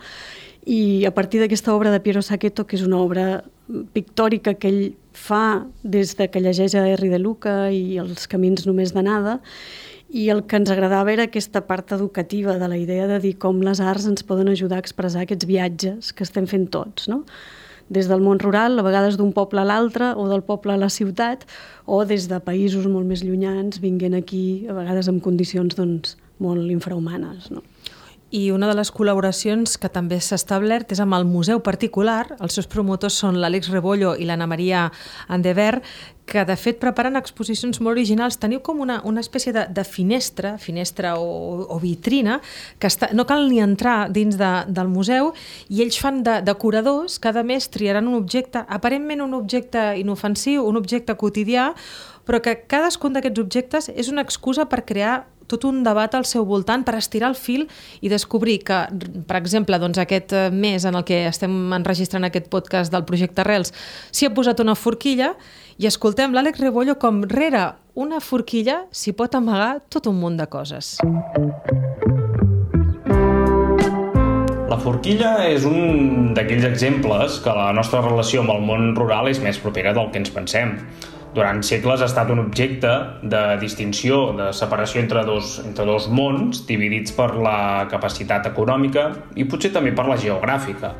i 0.65 1.05
a 1.05 1.11
partir 1.13 1.43
d'aquesta 1.43 1.75
obra 1.75 1.91
de 1.91 1.99
Piero 1.99 2.23
Saqueto, 2.25 2.65
que 2.65 2.79
és 2.79 2.85
una 2.85 2.97
obra 3.03 3.43
pictòrica 3.93 4.55
que 4.55 4.69
ell 4.71 4.85
fa 5.15 5.65
des 5.83 6.15
de 6.17 6.29
que 6.29 6.41
llegeix 6.41 6.75
a 6.75 6.85
Henry 6.87 7.09
de 7.09 7.19
Luca 7.19 7.69
i 7.71 7.99
els 8.01 8.27
camins 8.31 8.65
només 8.67 8.93
d'anada, 8.93 9.39
i 10.09 10.29
el 10.29 10.43
que 10.45 10.59
ens 10.59 10.71
agradava 10.71 11.11
era 11.13 11.25
aquesta 11.27 11.65
part 11.67 11.91
educativa 11.95 12.57
de 12.59 12.67
la 12.69 12.77
idea 12.77 13.07
de 13.07 13.19
dir 13.19 13.35
com 13.41 13.61
les 13.65 13.81
arts 13.81 14.07
ens 14.09 14.23
poden 14.23 14.49
ajudar 14.51 14.77
a 14.77 14.85
expressar 14.85 15.25
aquests 15.25 15.47
viatges 15.49 16.13
que 16.13 16.25
estem 16.27 16.47
fent 16.47 16.69
tots, 16.71 17.09
no? 17.11 17.23
des 17.89 18.07
del 18.09 18.21
món 18.21 18.39
rural, 18.41 18.79
a 18.79 18.85
vegades 18.85 19.17
d'un 19.17 19.31
poble 19.33 19.61
a 19.61 19.65
l'altre, 19.67 20.13
o 20.17 20.27
del 20.29 20.41
poble 20.41 20.73
a 20.73 20.79
la 20.81 20.89
ciutat, 20.89 21.45
o 21.85 22.01
des 22.05 22.25
de 22.31 22.39
països 22.41 22.87
molt 22.89 23.05
més 23.05 23.21
llunyans, 23.21 23.77
vinguent 23.81 24.15
aquí, 24.17 24.65
a 24.69 24.73
vegades 24.73 25.09
en 25.11 25.19
condicions 25.21 25.77
doncs, 25.77 26.15
molt 26.41 26.71
infrahumanes. 26.71 27.51
No? 27.53 27.61
I 28.33 28.49
una 28.49 28.65
de 28.65 28.73
les 28.73 28.89
col·laboracions 28.89 29.75
que 29.77 29.89
també 29.93 30.17
s'ha 30.17 30.39
establert 30.39 30.89
és 30.91 30.99
amb 30.99 31.13
el 31.13 31.27
museu 31.29 31.59
particular. 31.61 32.33
Els 32.41 32.57
seus 32.57 32.65
promotors 32.65 33.19
són 33.21 33.37
l'Àlex 33.37 33.69
Rebollo 33.69 34.15
i 34.17 34.25
l'Anna 34.25 34.47
Maria 34.49 34.87
Andever, 35.29 35.83
que 36.25 36.41
de 36.41 36.55
fet 36.57 36.79
preparen 36.81 37.19
exposicions 37.19 37.77
molt 37.79 37.93
originals. 37.93 38.39
Teniu 38.41 38.63
com 38.65 38.81
una, 38.81 38.97
una 39.05 39.21
espècie 39.21 39.53
de, 39.53 39.67
de 39.69 39.83
finestra, 39.85 40.55
finestra 40.57 41.13
o, 41.21 41.67
o 41.69 41.77
vitrina, 41.79 42.39
que 42.81 42.89
està, 42.89 43.11
no 43.13 43.27
cal 43.29 43.45
ni 43.45 43.61
entrar 43.61 44.09
dins 44.09 44.39
de, 44.41 44.51
del 44.73 44.89
museu, 44.89 45.35
i 45.69 45.85
ells 45.85 46.01
fan 46.01 46.23
de, 46.25 46.39
de 46.41 46.57
curadors, 46.57 47.19
cada 47.21 47.45
mes 47.45 47.69
triaran 47.69 48.09
un 48.09 48.17
objecte, 48.17 48.65
aparentment 48.65 49.21
un 49.21 49.37
objecte 49.37 49.91
inofensiu, 50.01 50.65
un 50.65 50.81
objecte 50.81 51.13
quotidià, 51.13 51.69
però 52.25 52.41
que 52.41 52.57
cadascun 52.65 53.13
d'aquests 53.13 53.45
objectes 53.45 53.91
és 53.93 54.09
una 54.09 54.25
excusa 54.25 54.65
per 54.65 54.81
crear 54.89 55.27
tot 55.55 55.69
un 55.71 55.83
debat 55.85 56.11
al 56.15 56.27
seu 56.27 56.45
voltant 56.45 56.83
per 56.83 56.97
estirar 56.99 57.31
el 57.31 57.39
fil 57.39 57.65
i 58.03 58.11
descobrir 58.11 58.59
que, 58.67 58.81
per 59.27 59.39
exemple, 59.39 59.79
doncs 59.79 59.99
aquest 60.01 60.35
eh, 60.35 60.49
mes 60.51 60.83
en 60.85 60.99
el 60.99 61.05
que 61.07 61.23
estem 61.29 61.73
enregistrant 61.75 62.27
aquest 62.27 62.51
podcast 62.51 62.91
del 62.91 63.07
projecte 63.07 63.47
Rels, 63.47 63.71
s'hi 64.11 64.27
ha 64.27 64.35
posat 64.35 64.59
una 64.59 64.75
forquilla 64.75 65.33
i 65.79 65.87
escoltem 65.87 66.35
l'Àlex 66.35 66.59
Rebollo 66.59 66.99
com 66.99 67.23
rere 67.31 67.69
una 67.95 68.19
forquilla 68.19 68.83
s'hi 68.91 69.15
pot 69.15 69.35
amagar 69.39 69.79
tot 69.89 70.11
un 70.11 70.19
munt 70.19 70.35
de 70.39 70.47
coses. 70.51 70.97
La 74.65 74.79
forquilla 74.83 75.37
és 75.47 75.63
un 75.63 76.33
d'aquells 76.35 76.67
exemples 76.67 77.39
que 77.43 77.55
la 77.55 77.71
nostra 77.77 78.03
relació 78.03 78.43
amb 78.43 78.51
el 78.51 78.63
món 78.67 78.95
rural 78.97 79.31
és 79.31 79.39
més 79.39 79.59
propera 79.63 79.95
del 79.95 80.11
que 80.11 80.19
ens 80.19 80.33
pensem 80.35 80.75
durant 81.35 81.59
segles 81.67 81.99
ha 82.01 82.07
estat 82.07 82.29
un 82.31 82.39
objecte 82.39 82.91
de 83.21 83.41
distinció, 83.59 84.31
de 84.37 84.51
separació 84.55 85.01
entre 85.03 85.25
dos, 85.27 85.57
entre 85.65 85.85
dos 85.87 86.07
mons, 86.07 86.63
dividits 86.69 87.11
per 87.15 87.33
la 87.35 87.85
capacitat 87.91 88.47
econòmica 88.47 89.09
i 89.35 89.47
potser 89.49 89.73
també 89.75 89.91
per 89.95 90.07
la 90.07 90.17
geogràfica. 90.21 90.93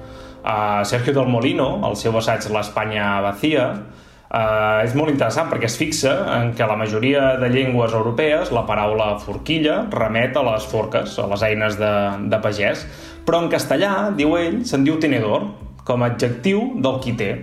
Uh, 0.45 0.83
Sergio 0.85 1.15
del 1.15 1.31
Molino, 1.31 1.79
el 1.87 1.95
seu 1.97 2.13
assaig 2.19 2.45
L'Espanya 2.53 3.07
vacía, 3.25 3.69
uh, 3.71 4.83
és 4.83 4.93
molt 4.99 5.09
interessant 5.13 5.47
perquè 5.49 5.71
es 5.71 5.79
fixa 5.79 6.13
en 6.35 6.51
que 6.53 6.67
la 6.67 6.77
majoria 6.77 7.31
de 7.41 7.49
llengües 7.55 7.95
europees 7.95 8.51
la 8.53 8.67
paraula 8.67 9.15
forquilla 9.23 9.85
remet 9.95 10.37
a 10.37 10.45
les 10.51 10.67
forques, 10.69 11.17
a 11.17 11.31
les 11.31 11.47
eines 11.47 11.79
de, 11.79 11.95
de 12.29 12.43
pagès, 12.43 12.85
però 13.25 13.41
en 13.41 13.49
castellà, 13.49 14.11
diu 14.13 14.35
ell, 14.37 14.61
se'n 14.67 14.85
diu 14.85 14.99
tenedor, 15.01 15.47
com 15.87 16.03
a 16.03 16.11
adjectiu 16.11 16.73
del 16.83 16.99
qui 17.01 17.15
té. 17.17 17.33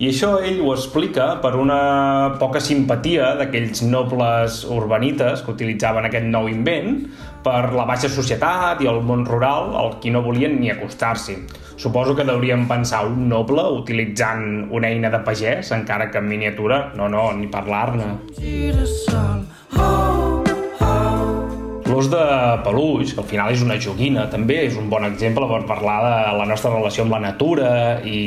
I 0.00 0.06
això 0.08 0.38
ell 0.40 0.62
ho 0.64 0.70
explica 0.72 1.26
per 1.42 1.50
una 1.60 1.80
poca 2.40 2.60
simpatia 2.64 3.34
d'aquells 3.36 3.82
nobles 3.84 4.62
urbanites 4.64 5.42
que 5.44 5.52
utilitzaven 5.52 6.06
aquest 6.08 6.24
nou 6.24 6.46
invent 6.48 7.02
per 7.44 7.74
la 7.76 7.84
baixa 7.84 8.08
societat 8.08 8.80
i 8.80 8.88
el 8.88 9.02
món 9.04 9.26
rural 9.28 9.74
al 9.76 9.98
qui 10.00 10.08
no 10.14 10.22
volien 10.24 10.54
ni 10.56 10.72
acostar-s'hi. 10.72 11.34
Suposo 11.76 12.14
que 12.16 12.24
deuríem 12.24 12.64
pensar 12.70 13.02
un 13.10 13.26
noble 13.28 13.60
utilitzant 13.76 14.70
una 14.72 14.88
eina 14.88 15.10
de 15.12 15.20
pagès, 15.26 15.68
encara 15.76 16.08
que 16.08 16.16
en 16.16 16.32
miniatura, 16.32 16.78
no, 16.96 17.10
no, 17.12 17.26
ni 17.36 17.50
parlar-ne. 17.52 18.08
L'ús 21.90 22.08
de 22.08 22.24
peluix, 22.64 23.12
que 23.12 23.20
al 23.20 23.28
final 23.28 23.52
és 23.52 23.60
una 23.66 23.76
joguina, 23.76 24.24
també 24.32 24.62
és 24.64 24.80
un 24.80 24.88
bon 24.88 25.04
exemple 25.04 25.44
per 25.50 25.60
parlar 25.68 26.00
de 26.06 26.34
la 26.40 26.48
nostra 26.48 26.72
relació 26.72 27.04
amb 27.04 27.18
la 27.18 27.22
natura 27.26 27.70
i, 28.00 28.20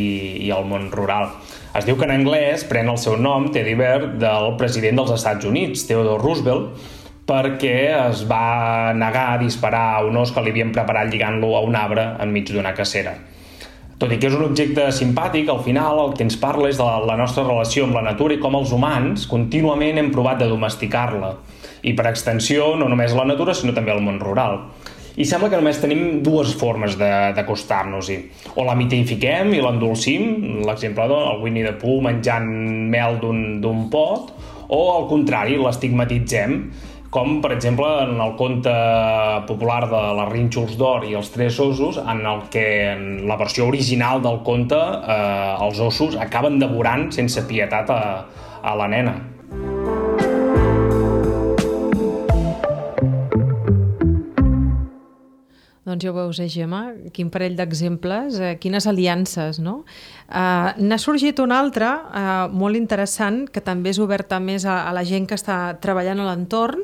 i 0.45 0.53
el 0.53 0.69
món 0.69 0.91
rural. 0.93 1.31
Es 1.73 1.87
diu 1.87 1.95
que 1.97 2.05
en 2.05 2.11
anglès 2.13 2.61
pren 2.69 2.85
el 2.91 2.99
seu 3.01 3.15
nom, 3.17 3.47
Teddy 3.49 3.71
Bear, 3.73 4.03
del 4.21 4.51
president 4.59 4.99
dels 4.99 5.15
Estats 5.15 5.47
Units, 5.49 5.87
Theodore 5.89 6.21
Roosevelt, 6.21 6.83
perquè 7.25 7.77
es 7.95 8.21
va 8.29 8.93
negar 8.93 9.23
a 9.31 9.39
disparar 9.41 9.81
a 9.95 10.03
un 10.05 10.19
os 10.21 10.29
que 10.35 10.43
li 10.45 10.53
havien 10.53 10.73
preparat 10.75 11.09
lligant-lo 11.09 11.55
a 11.57 11.63
un 11.65 11.73
arbre 11.79 12.03
enmig 12.21 12.51
d'una 12.53 12.75
cacera. 12.77 13.15
Tot 13.97 14.13
i 14.13 14.19
que 14.21 14.29
és 14.29 14.37
un 14.37 14.45
objecte 14.45 14.85
simpàtic, 14.93 15.49
al 15.49 15.63
final 15.65 16.03
el 16.03 16.13
que 16.13 16.27
ens 16.27 16.37
parla 16.37 16.69
és 16.69 16.77
de 16.77 16.85
la 17.09 17.17
nostra 17.17 17.47
relació 17.47 17.87
amb 17.87 17.97
la 17.97 18.05
natura 18.05 18.37
i 18.37 18.41
com 18.43 18.59
els 18.59 18.75
humans 18.75 19.25
contínuament 19.31 19.97
hem 19.97 20.13
provat 20.13 20.43
de 20.43 20.51
domesticar-la. 20.53 21.33
I 21.81 21.97
per 21.97 22.05
extensió, 22.11 22.75
no 22.77 22.85
només 22.85 23.17
la 23.17 23.25
natura, 23.25 23.57
sinó 23.57 23.73
també 23.73 23.97
el 23.97 24.05
món 24.05 24.21
rural 24.21 24.59
i 25.15 25.25
sembla 25.29 25.49
que 25.51 25.59
només 25.59 25.81
tenim 25.81 26.23
dues 26.25 26.55
formes 26.57 26.95
d'acostar-nos-hi. 26.99 28.17
O 28.57 28.65
la 28.65 28.77
mitifiquem 28.77 29.53
i 29.53 29.61
l'endolcim, 29.61 30.63
l'exemple 30.65 31.05
del 31.11 31.43
Winnie 31.43 31.67
the 31.67 31.75
Pooh 31.77 32.01
menjant 32.01 32.49
mel 32.93 33.19
d'un 33.21 33.85
pot, 33.93 34.33
o 34.73 34.81
al 34.95 35.05
contrari, 35.11 35.59
l'estigmatitzem, 35.61 36.57
com 37.13 37.35
per 37.43 37.51
exemple 37.53 37.85
en 38.07 38.17
el 38.23 38.31
conte 38.39 38.73
popular 39.45 39.83
de 39.91 39.99
les 40.17 40.31
Rínxols 40.31 40.79
d'Or 40.79 41.05
i 41.05 41.13
els 41.19 41.29
Tres 41.29 41.59
Ossos, 41.61 41.99
en 42.01 42.23
el 42.25 42.47
que 42.53 42.65
en 42.95 43.03
la 43.29 43.37
versió 43.37 43.67
original 43.69 44.23
del 44.23 44.41
conte 44.47 44.79
eh, 44.79 45.53
els 45.61 45.83
ossos 45.83 46.17
acaben 46.17 46.57
devorant 46.63 47.11
sense 47.13 47.45
pietat 47.45 47.93
a, 47.93 48.01
a 48.63 48.73
la 48.79 48.89
nena. 48.89 49.32
Doncs 55.93 56.07
ja 56.07 56.09
ho 56.09 56.15
veus, 56.15 56.39
eh, 56.41 56.49
Gemma? 56.49 56.87
Quin 57.13 57.29
parell 57.29 57.53
d'exemples, 57.53 58.39
eh, 58.41 58.55
quines 58.57 58.87
aliances, 58.89 59.59
no? 59.61 59.83
Uh, 60.25 60.73
N'ha 60.81 60.97
sorgit 60.97 61.37
un 61.43 61.51
altre 61.53 61.85
uh, 61.85 62.49
molt 62.49 62.75
interessant 62.79 63.43
que 63.53 63.61
també 63.61 63.91
és 63.93 63.99
oberta 64.01 64.39
més 64.41 64.65
a, 64.65 64.89
a 64.89 64.93
la 64.97 65.03
gent 65.05 65.27
que 65.29 65.37
està 65.37 65.77
treballant 65.83 66.19
a 66.23 66.25
l'entorn. 66.31 66.81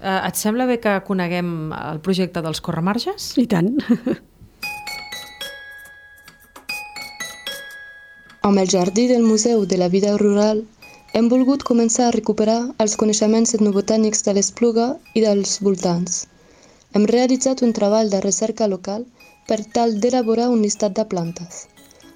Uh, 0.00 0.24
et 0.24 0.40
sembla 0.40 0.64
bé 0.64 0.78
que 0.80 0.94
coneguem 1.04 1.74
el 1.76 2.00
projecte 2.00 2.40
dels 2.40 2.62
Corremarges? 2.64 3.34
I 3.36 3.44
tant. 3.50 3.76
Amb 8.46 8.62
el 8.62 8.72
jardí 8.72 9.04
del 9.10 9.26
Museu 9.26 9.66
de 9.66 9.76
la 9.76 9.90
Vida 9.92 10.16
Rural 10.16 10.64
hem 11.12 11.28
volgut 11.28 11.60
començar 11.66 12.08
a 12.08 12.16
recuperar 12.16 12.72
els 12.80 12.96
coneixements 12.96 13.52
etnobotànics 13.58 14.24
de 14.24 14.32
l'Espluga 14.38 14.94
i 15.12 15.20
dels 15.26 15.58
voltants. 15.60 16.24
Hem 16.96 17.04
realitzat 17.04 17.60
un 17.64 17.74
treball 17.76 18.08
de 18.08 18.18
recerca 18.24 18.66
local 18.72 19.02
per 19.48 19.56
tal 19.72 19.90
d'elaborar 20.02 20.46
un 20.52 20.62
llistat 20.64 20.94
de 20.98 21.02
plantes. 21.10 21.58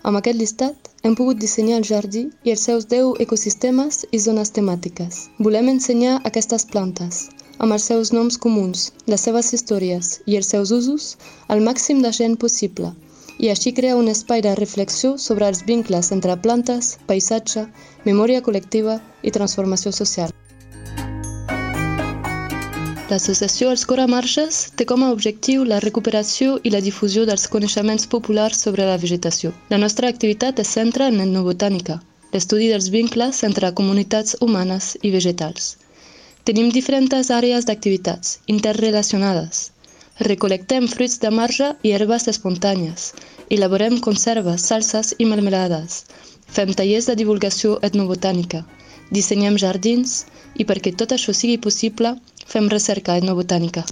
Amb 0.09 0.21
aquest 0.21 0.39
llistat 0.39 0.89
hem 1.05 1.17
pogut 1.19 1.43
dissenyar 1.43 1.81
el 1.81 1.85
jardí 1.89 2.23
i 2.49 2.55
els 2.55 2.65
seus 2.69 2.87
10 2.93 3.21
ecosistemes 3.25 3.99
i 4.19 4.23
zones 4.27 4.55
temàtiques. 4.59 5.19
Volem 5.47 5.69
ensenyar 5.75 6.15
aquestes 6.31 6.65
plantes, 6.73 7.21
amb 7.59 7.77
els 7.77 7.91
seus 7.91 8.15
noms 8.17 8.41
comuns, 8.47 8.87
les 9.13 9.29
seves 9.29 9.53
històries 9.59 10.15
i 10.25 10.41
els 10.41 10.49
seus 10.55 10.73
usos 10.81 11.13
al 11.49 11.61
màxim 11.69 12.01
de 12.01 12.17
gent 12.23 12.41
possible, 12.47 12.95
i 13.37 13.53
així 13.53 13.77
crear 13.77 14.01
un 14.01 14.09
espai 14.15 14.41
de 14.49 14.55
reflexió 14.65 15.19
sobre 15.19 15.53
els 15.53 15.61
vincles 15.73 16.09
entre 16.17 16.41
plantes, 16.47 16.95
paisatge, 17.13 17.69
memòria 18.09 18.41
col·lectiva 18.49 18.97
i 19.21 19.37
transformació 19.37 19.93
social. 19.93 20.33
L'associació 23.11 23.71
Els 23.75 23.83
Coramarges 23.91 24.57
té 24.79 24.85
com 24.87 25.03
a 25.03 25.09
objectiu 25.13 25.65
la 25.71 25.81
recuperació 25.83 26.53
i 26.69 26.71
la 26.71 26.81
difusió 26.85 27.25
dels 27.27 27.49
coneixements 27.55 28.07
populars 28.13 28.61
sobre 28.67 28.87
la 28.87 28.99
vegetació. 29.05 29.51
La 29.73 29.81
nostra 29.85 30.11
activitat 30.15 30.63
es 30.63 30.71
centra 30.77 31.09
en 31.11 31.19
etnobotànica, 31.25 31.97
l'estudi 32.35 32.69
dels 32.71 32.87
vincles 32.95 33.43
entre 33.49 33.73
comunitats 33.81 34.37
humanes 34.47 34.93
i 35.03 35.11
vegetals. 35.17 35.73
Tenim 36.47 36.71
diferents 36.77 37.33
àrees 37.41 37.67
d'activitats 37.67 38.39
interrelacionades. 38.55 39.65
Recolectem 40.31 40.87
fruits 40.95 41.19
de 41.25 41.35
marge 41.41 41.75
i 41.83 41.97
herbes 41.97 42.31
espontànies. 42.31 43.11
Elaborem 43.59 43.99
conserves, 44.07 44.71
salses 44.71 45.17
i 45.19 45.27
melmelades. 45.27 46.05
Fem 46.47 46.71
tallers 46.79 47.11
de 47.11 47.19
divulgació 47.25 47.79
etnobotànica. 47.91 48.63
Dissenyem 49.11 49.59
jardins 49.59 50.21
i 50.55 50.67
perquè 50.69 50.95
tot 50.95 51.11
això 51.17 51.35
sigui 51.35 51.59
possible, 51.59 52.15
fem 52.53 52.69
recerca 52.77 53.17
etnobotànica. 53.23 53.85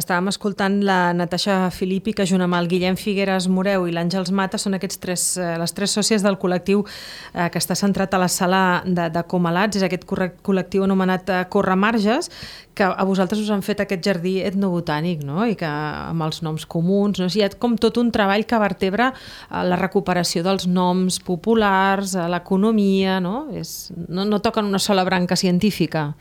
Estàvem 0.00 0.30
escoltant 0.30 0.78
la 0.86 1.12
Natasha 1.12 1.68
Filippi, 1.74 2.14
que 2.16 2.24
junt 2.24 2.40
amb 2.40 2.56
el 2.56 2.70
Guillem 2.70 2.96
Figueres 2.96 3.50
Moreu 3.52 3.84
i 3.84 3.92
l'Àngels 3.92 4.30
Mata 4.32 4.56
són 4.60 4.78
aquests 4.78 5.00
tres, 5.02 5.24
eh, 5.36 5.58
les 5.60 5.74
tres 5.76 5.92
sòcies 5.92 6.24
del 6.24 6.38
col·lectiu 6.40 6.86
eh, 6.86 7.48
que 7.52 7.60
està 7.60 7.76
centrat 7.76 8.14
a 8.16 8.20
la 8.22 8.30
sala 8.32 8.62
de, 8.86 9.10
de 9.12 9.22
Comalats, 9.28 9.76
és 9.76 9.84
aquest 9.84 10.06
col·lectiu 10.08 10.86
anomenat 10.86 11.28
eh, 11.28 11.42
Corremarges, 11.52 12.30
que 12.72 12.86
a 12.88 13.04
vosaltres 13.04 13.42
us 13.42 13.50
han 13.52 13.64
fet 13.66 13.82
aquest 13.84 14.00
jardí 14.06 14.38
etnobotànic, 14.48 15.20
no? 15.26 15.44
i 15.44 15.58
que 15.58 15.68
amb 15.68 16.24
els 16.24 16.40
noms 16.46 16.64
comuns, 16.64 17.20
no? 17.20 17.28
hi 17.28 17.44
ha 17.44 17.50
com 17.60 17.76
tot 17.76 18.00
un 18.00 18.08
treball 18.14 18.46
que 18.48 18.62
vertebra 18.62 19.10
eh, 19.12 19.64
la 19.68 19.76
recuperació 19.82 20.46
dels 20.46 20.64
noms 20.70 21.20
populars, 21.26 22.16
l'economia, 22.30 23.18
no? 23.20 23.50
És, 23.52 23.90
no, 24.08 24.24
no 24.24 24.40
toquen 24.40 24.70
una 24.70 24.80
sola 24.80 25.04
branca 25.04 25.36
científica. 25.36 26.14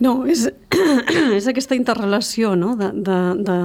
No, 0.00 0.14
és, 0.26 0.46
és 1.38 1.50
aquesta 1.50 1.76
interrelació, 1.76 2.54
no?, 2.56 2.74
de, 2.80 2.92
de, 3.04 3.18
de 3.44 3.58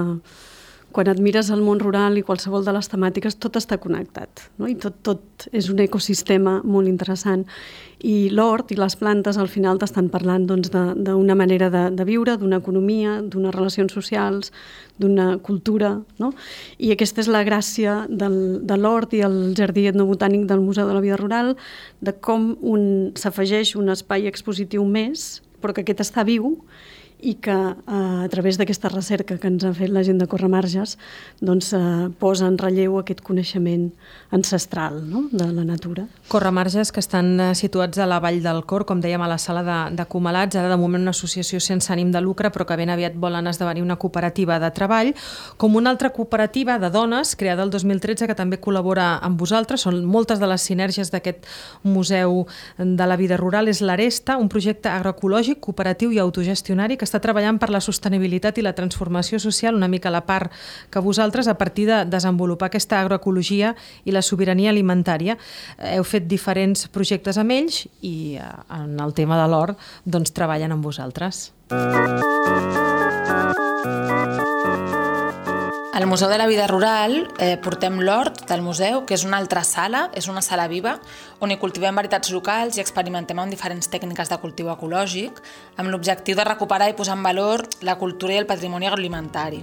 quan 0.95 1.09
admires 1.11 1.49
el 1.51 1.59
món 1.59 1.81
rural 1.83 2.15
i 2.15 2.23
qualsevol 2.23 2.63
de 2.63 2.71
les 2.71 2.87
temàtiques, 2.87 3.35
tot 3.43 3.57
està 3.59 3.75
connectat, 3.83 4.45
no? 4.55 4.69
i 4.71 4.77
tot, 4.79 4.95
tot 5.03 5.43
és 5.51 5.67
un 5.67 5.81
ecosistema 5.83 6.61
molt 6.63 6.87
interessant. 6.87 7.43
I 7.99 8.29
l'hort 8.31 8.71
i 8.71 8.77
les 8.79 8.95
plantes 8.95 9.35
al 9.41 9.49
final 9.51 9.81
t'estan 9.81 10.07
parlant 10.13 10.45
d'una 10.47 10.93
doncs, 10.95 11.35
manera 11.35 11.67
de, 11.73 11.83
de 11.99 12.07
viure, 12.07 12.37
d'una 12.39 12.61
economia, 12.63 13.17
d'unes 13.19 13.55
relacions 13.55 13.91
socials, 13.91 14.53
d'una 15.01 15.33
cultura. 15.43 15.97
No? 16.23 16.31
I 16.79 16.93
aquesta 16.95 17.25
és 17.25 17.31
la 17.31 17.43
gràcia 17.43 18.05
del, 18.07 18.37
de 18.63 18.79
l'hort 18.79 19.15
i 19.19 19.23
el 19.27 19.39
jardí 19.57 19.89
etnobotànic 19.91 20.47
del 20.47 20.63
Museu 20.63 20.87
de 20.87 20.95
la 20.95 21.03
Vida 21.03 21.19
Rural, 21.19 21.57
de 21.99 22.15
com 22.15 22.53
s'afegeix 23.19 23.75
un 23.75 23.91
espai 23.91 24.31
expositiu 24.31 24.87
més 24.87 25.41
però 25.65 25.73
que 25.73 25.85
aquest 25.85 26.05
està 26.05 26.23
viu 26.29 26.53
i 27.25 27.33
que 27.41 27.51
eh, 27.51 27.75
a 27.87 28.29
través 28.29 28.59
d'aquesta 28.61 28.91
recerca 28.93 29.39
que 29.41 29.49
ens 29.49 29.65
ha 29.65 29.73
fet 29.73 29.89
la 29.89 30.03
gent 30.05 30.19
de 30.21 30.27
Corremarges 30.29 30.95
doncs, 31.41 31.71
eh, 31.73 31.81
posa 32.21 32.45
en 32.45 32.59
relleu 32.61 32.99
aquest 32.99 33.23
coneixement 33.25 33.87
ancestral 34.29 34.99
no? 35.09 35.23
de 35.31 35.47
la 35.49 35.63
natura. 35.65 36.05
Corremarges 36.29 36.91
que 36.93 37.01
estan 37.01 37.39
eh, 37.39 37.47
situats 37.57 37.97
a 37.97 38.05
la 38.05 38.19
Vall 38.21 38.43
del 38.45 38.61
Cor, 38.69 38.85
com 38.85 39.01
dèiem, 39.01 39.23
a 39.25 39.29
la 39.31 39.39
sala 39.41 39.63
de, 39.65 39.79
de 39.97 40.05
Comalats, 40.05 40.59
ara 40.59 40.69
de 40.69 40.77
moment 40.77 41.01
una 41.01 41.15
associació 41.15 41.59
sense 41.63 41.89
ànim 41.93 42.11
de 42.13 42.21
lucre, 42.21 42.51
però 42.53 42.67
que 42.69 42.77
ben 42.77 42.93
aviat 42.93 43.17
volen 43.17 43.49
esdevenir 43.49 43.81
una 43.81 43.97
cooperativa 43.97 44.59
de 44.61 44.69
treball, 44.75 45.13
com 45.57 45.75
una 45.75 45.89
altra 45.89 46.11
cooperativa 46.13 46.77
de 46.77 46.91
dones 46.93 47.33
creada 47.35 47.65
el 47.65 47.73
2013 47.73 48.29
que 48.29 48.37
també 48.37 48.61
col·labora 48.61 49.15
amb 49.25 49.39
vosaltres. 49.41 49.81
Són 49.87 50.03
moltes 50.05 50.37
de 50.39 50.51
les 50.51 50.61
sinergies 50.61 51.09
d'aquest 51.09 51.49
Museu 51.81 52.45
de 52.77 53.09
la 53.09 53.17
Vida 53.17 53.41
Rural. 53.41 53.67
És 53.71 53.81
l'Aresta, 53.81 54.37
un 54.37 54.49
projecte 54.51 54.93
agroecològic, 54.93 55.59
cooperatiu 55.63 56.13
i 56.13 56.21
autogestionari 56.21 56.99
que 56.99 57.07
està 57.07 57.14
treballant 57.23 57.59
per 57.61 57.71
la 57.73 57.81
sostenibilitat 57.83 58.59
i 58.59 58.65
la 58.65 58.75
transformació 58.77 59.39
social 59.39 59.75
una 59.75 59.89
mica 59.91 60.13
la 60.13 60.25
part 60.25 60.53
que 60.89 61.03
vosaltres 61.03 61.47
a 61.47 61.57
partir 61.57 61.87
de 61.89 62.03
desenvolupar 62.05 62.69
aquesta 62.69 63.01
agroecologia 63.01 63.75
i 64.05 64.15
la 64.15 64.21
sobirania 64.21 64.71
alimentària. 64.73 65.37
Heu 65.77 66.05
fet 66.07 66.27
diferents 66.29 66.87
projectes 66.87 67.37
amb 67.41 67.55
ells 67.55 67.85
i 68.01 68.37
eh, 68.39 68.49
en 68.79 68.99
el 68.99 69.13
tema 69.17 69.39
de 69.41 69.49
l'or 69.51 69.75
doncs 70.05 70.35
treballen 70.35 70.75
amb 70.75 70.85
vosaltres. 70.85 71.51
Al 75.95 76.07
Museu 76.07 76.27
de 76.27 76.37
la 76.37 76.45
Vida 76.45 76.67
Rural 76.67 77.29
eh, 77.39 77.55
portem 77.63 78.01
l'hort 78.03 78.41
del 78.49 78.59
museu, 78.59 79.05
que 79.07 79.15
és 79.15 79.21
una 79.23 79.37
altra 79.39 79.61
sala, 79.63 80.09
és 80.11 80.25
una 80.27 80.41
sala 80.43 80.65
viva, 80.67 80.97
on 81.39 81.53
hi 81.53 81.55
cultivem 81.55 81.95
varietats 81.95 82.33
locals 82.35 82.75
i 82.75 82.81
experimentem 82.83 83.39
amb 83.39 83.55
diferents 83.55 83.87
tècniques 83.87 84.27
de 84.27 84.37
cultiu 84.41 84.67
ecològic, 84.73 85.39
amb 85.79 85.93
l'objectiu 85.93 86.35
de 86.35 86.43
recuperar 86.49 86.89
i 86.91 86.97
posar 86.97 87.15
en 87.15 87.23
valor 87.23 87.63
la 87.87 87.95
cultura 87.95 88.35
i 88.35 88.41
el 88.41 88.49
patrimoni 88.49 88.89
agroalimentari. 88.89 89.61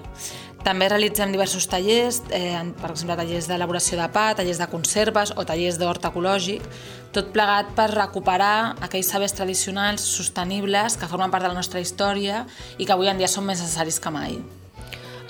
També 0.65 0.89
realitzem 0.89 1.37
diversos 1.37 1.69
tallers, 1.69 2.23
eh, 2.31 2.57
per 2.81 2.95
exemple, 2.95 3.19
tallers 3.21 3.51
d'elaboració 3.53 4.01
de 4.01 4.09
pa, 4.17 4.25
tallers 4.33 4.65
de 4.65 4.71
conserves 4.73 5.35
o 5.37 5.45
tallers 5.45 5.77
d'hort 5.77 6.09
ecològic, 6.09 6.65
tot 7.13 7.29
plegat 7.37 7.77
per 7.77 7.91
recuperar 7.93 8.79
aquells 8.81 9.13
sabers 9.13 9.37
tradicionals 9.37 10.01
sostenibles 10.01 10.97
que 10.97 11.13
formen 11.13 11.29
part 11.29 11.45
de 11.45 11.53
la 11.53 11.61
nostra 11.61 11.85
història 11.85 12.47
i 12.79 12.87
que 12.87 12.97
avui 12.97 13.13
en 13.13 13.21
dia 13.21 13.29
són 13.29 13.45
més 13.45 13.61
necessaris 13.61 14.01
que 14.01 14.17
mai. 14.17 14.41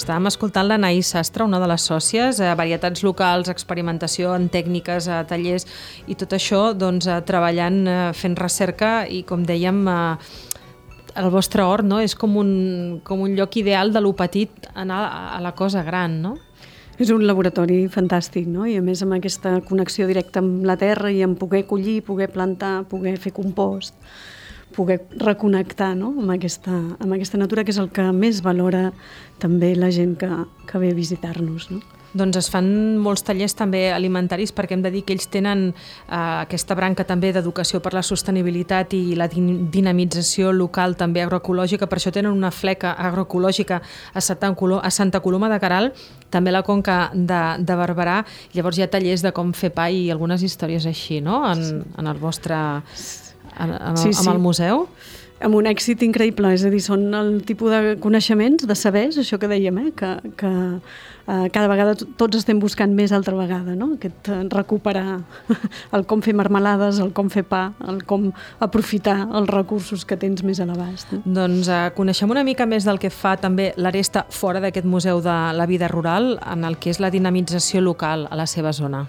Estàvem 0.03 0.27
escoltant 0.27 0.67
l'Anaïs 0.67 1.13
Sastre, 1.15 1.45
una 1.47 1.61
de 1.63 1.67
les 1.71 1.85
sòcies, 1.87 2.41
eh, 2.43 2.55
varietats 2.59 3.05
locals, 3.07 3.47
experimentació 3.53 4.33
en 4.35 4.49
tècniques, 4.51 5.07
eh, 5.07 5.21
tallers 5.31 5.67
i 6.11 6.17
tot 6.19 6.35
això 6.35 6.75
doncs, 6.75 7.07
eh, 7.07 7.21
treballant, 7.23 7.87
fent 8.13 8.35
recerca 8.35 9.07
i, 9.07 9.23
com 9.23 9.45
dèiem, 9.47 9.87
el 11.15 11.31
vostre 11.31 11.63
hort 11.63 11.85
no? 11.85 12.01
és 12.01 12.17
com 12.17 12.37
un, 12.37 13.01
com 13.05 13.21
un 13.21 13.37
lloc 13.37 13.57
ideal 13.61 13.93
de 13.93 14.01
lo 14.01 14.13
petit 14.17 14.51
anar 14.75 15.05
a, 15.05 15.23
a 15.37 15.41
la 15.41 15.55
cosa 15.55 15.85
gran, 15.85 16.21
no? 16.21 16.37
És 16.99 17.11
un 17.15 17.23
laboratori 17.27 17.87
fantàstic, 17.87 18.49
no? 18.51 18.67
I 18.67 18.79
a 18.81 18.83
més 18.83 19.03
amb 19.03 19.15
aquesta 19.15 19.61
connexió 19.69 20.09
directa 20.11 20.43
amb 20.43 20.65
la 20.67 20.77
terra 20.77 21.13
i 21.13 21.23
amb 21.23 21.39
poder 21.39 21.63
collir, 21.67 22.01
poder 22.03 22.33
plantar, 22.33 22.89
poder 22.91 23.19
fer 23.23 23.33
compost 23.33 23.95
poder 24.75 25.01
reconnectar 25.21 25.93
no? 25.97 26.13
amb, 26.19 26.35
aquesta, 26.35 26.75
amb 26.99 27.17
aquesta 27.17 27.41
natura, 27.41 27.65
que 27.65 27.75
és 27.75 27.81
el 27.83 27.91
que 27.95 28.09
més 28.13 28.43
valora 28.45 28.91
també 29.43 29.75
la 29.77 29.91
gent 29.95 30.17
que, 30.21 30.31
que 30.69 30.83
ve 30.83 30.93
a 30.93 30.99
visitar-nos. 30.99 31.71
No? 31.73 31.83
Doncs 32.13 32.37
es 32.37 32.49
fan 32.53 32.67
molts 33.01 33.25
tallers 33.25 33.55
també 33.57 33.87
alimentaris 33.93 34.53
perquè 34.53 34.77
hem 34.77 34.83
de 34.85 34.91
dir 34.93 35.01
que 35.07 35.15
ells 35.17 35.31
tenen 35.33 35.71
eh, 35.71 36.17
aquesta 36.17 36.77
branca 36.77 37.07
també 37.09 37.31
d'educació 37.33 37.81
per 37.81 37.95
la 37.97 38.03
sostenibilitat 38.05 38.93
i 38.99 39.17
la 39.17 39.31
dinamització 39.33 40.53
local 40.53 40.97
també 41.01 41.25
agroecològica, 41.25 41.89
per 41.89 41.99
això 41.99 42.13
tenen 42.13 42.37
una 42.37 42.53
fleca 42.53 42.93
agroecològica 42.93 43.81
a 44.13 44.21
Santa, 44.21 44.53
Coloma, 44.53 44.85
a 44.85 44.93
Santa 44.93 45.23
Coloma 45.25 45.49
de 45.49 45.61
Caral, 45.63 45.93
també 46.29 46.53
a 46.53 46.59
la 46.59 46.65
Conca 46.67 46.99
de, 47.15 47.43
de 47.65 47.81
Barberà, 47.81 48.21
llavors 48.53 48.77
hi 48.77 48.85
ha 48.85 48.93
tallers 48.93 49.25
de 49.25 49.33
com 49.33 49.57
fer 49.57 49.73
pa 49.73 49.89
i 49.89 50.11
algunes 50.13 50.45
històries 50.45 50.85
així, 50.87 51.23
no?, 51.25 51.41
en, 51.49 51.85
en 51.97 52.13
el 52.13 52.21
vostre 52.21 52.61
en, 53.59 53.75
en, 53.75 53.97
sí, 53.97 54.13
sí. 54.13 54.21
amb 54.23 54.35
el 54.37 54.41
museu? 54.43 54.87
amb 55.43 55.59
un 55.59 55.69
èxit 55.69 56.03
increïble, 56.07 56.53
és 56.55 56.65
a 56.65 56.71
dir, 56.73 56.81
són 56.83 57.11
el 57.19 57.33
tipus 57.47 57.73
de 57.73 57.97
coneixements, 58.03 58.67
de 58.69 58.77
sabers, 58.79 59.19
això 59.21 59.39
que 59.41 59.51
dèiem, 59.51 59.79
eh? 59.83 59.91
que, 59.97 60.11
que 60.39 60.51
eh, 60.53 61.49
cada 61.55 61.69
vegada 61.71 61.95
tots 61.97 62.39
estem 62.39 62.61
buscant 62.63 62.95
més 62.95 63.13
altra 63.13 63.35
vegada, 63.39 63.75
no? 63.79 63.93
aquest 63.97 64.31
eh, 64.33 64.41
recuperar 64.53 65.21
el 65.97 66.07
com 66.09 66.23
fer 66.25 66.37
marmelades, 66.39 67.01
el 67.03 67.13
com 67.17 67.31
fer 67.33 67.45
pa, 67.49 67.65
el 67.89 68.03
com 68.09 68.31
aprofitar 68.63 69.19
els 69.29 69.51
recursos 69.51 70.07
que 70.07 70.19
tens 70.21 70.45
més 70.47 70.63
a 70.63 70.69
l'abast. 70.69 71.15
No? 71.17 71.23
Doncs 71.43 71.71
eh, 71.71 71.83
coneixem 71.97 72.31
una 72.31 72.47
mica 72.47 72.67
més 72.69 72.87
del 72.89 73.03
que 73.03 73.11
fa 73.11 73.37
també 73.41 73.73
l'Aresta 73.77 74.27
fora 74.31 74.63
d'aquest 74.63 74.87
Museu 74.87 75.23
de 75.25 75.39
la 75.57 75.67
Vida 75.67 75.91
Rural, 75.91 76.37
en 76.47 76.67
el 76.69 76.79
que 76.79 76.95
és 76.95 77.03
la 77.03 77.11
dinamització 77.11 77.83
local 77.83 78.29
a 78.31 78.39
la 78.39 78.47
seva 78.51 78.75
zona 78.77 79.07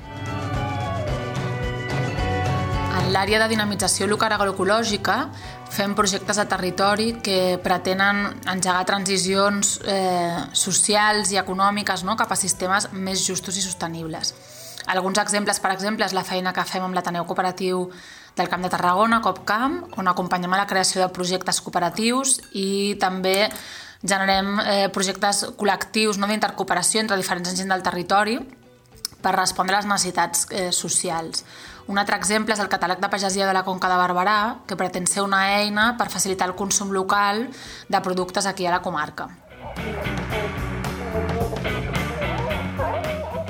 l'àrea 3.12 3.40
de 3.42 3.50
dinamització 3.52 4.08
local 4.08 4.32
agroecològica 4.36 5.18
fem 5.74 5.96
projectes 5.98 6.38
de 6.40 6.46
territori 6.48 7.08
que 7.26 7.58
pretenen 7.64 8.26
engegar 8.48 8.86
transicions 8.88 9.80
eh, 9.84 10.40
socials 10.54 11.34
i 11.34 11.40
econòmiques 11.42 12.06
no? 12.08 12.16
cap 12.16 12.32
a 12.32 12.40
sistemes 12.40 12.92
més 12.94 13.26
justos 13.26 13.58
i 13.58 13.66
sostenibles. 13.66 14.34
Alguns 14.88 15.20
exemples, 15.20 15.60
per 15.64 15.72
exemple, 15.72 16.06
és 16.06 16.16
la 16.16 16.26
feina 16.28 16.54
que 16.54 16.66
fem 16.68 16.84
amb 16.84 16.96
l'Ateneu 16.96 17.26
Cooperatiu 17.26 17.86
del 18.36 18.50
Camp 18.50 18.64
de 18.66 18.72
Tarragona, 18.74 19.22
CopCamp, 19.24 19.98
on 19.98 20.10
acompanyem 20.12 20.54
a 20.54 20.64
la 20.64 20.68
creació 20.68 21.02
de 21.02 21.12
projectes 21.14 21.62
cooperatius 21.64 22.40
i 22.52 22.96
també 23.00 23.48
generem 24.04 24.58
eh, 24.60 24.90
projectes 24.92 25.46
col·lectius 25.60 26.20
no, 26.20 26.28
d'intercooperació 26.28 27.04
entre 27.04 27.20
diferents 27.20 27.54
agents 27.54 27.72
del 27.72 27.86
territori 27.86 28.40
per 29.24 29.38
respondre 29.38 29.78
a 29.78 29.80
les 29.80 29.88
necessitats 29.88 30.48
eh, 30.52 30.72
socials. 30.76 31.46
Un 31.88 32.00
altre 32.00 32.16
exemple 32.16 32.56
és 32.56 32.62
el 32.64 32.70
catàleg 32.72 33.02
de 33.04 33.10
pagesia 33.12 33.48
de 33.48 33.54
la 33.56 33.66
Conca 33.68 33.90
de 33.92 33.98
Barberà, 34.00 34.38
que 34.68 34.78
pretén 34.80 35.08
ser 35.10 35.26
una 35.26 35.44
eina 35.60 35.94
per 36.00 36.08
facilitar 36.14 36.48
el 36.48 36.56
consum 36.56 36.94
local 36.96 37.50
de 37.90 38.02
productes 38.06 38.48
aquí 38.48 38.66
a 38.66 38.78
la 38.78 38.82
comarca. 38.82 39.28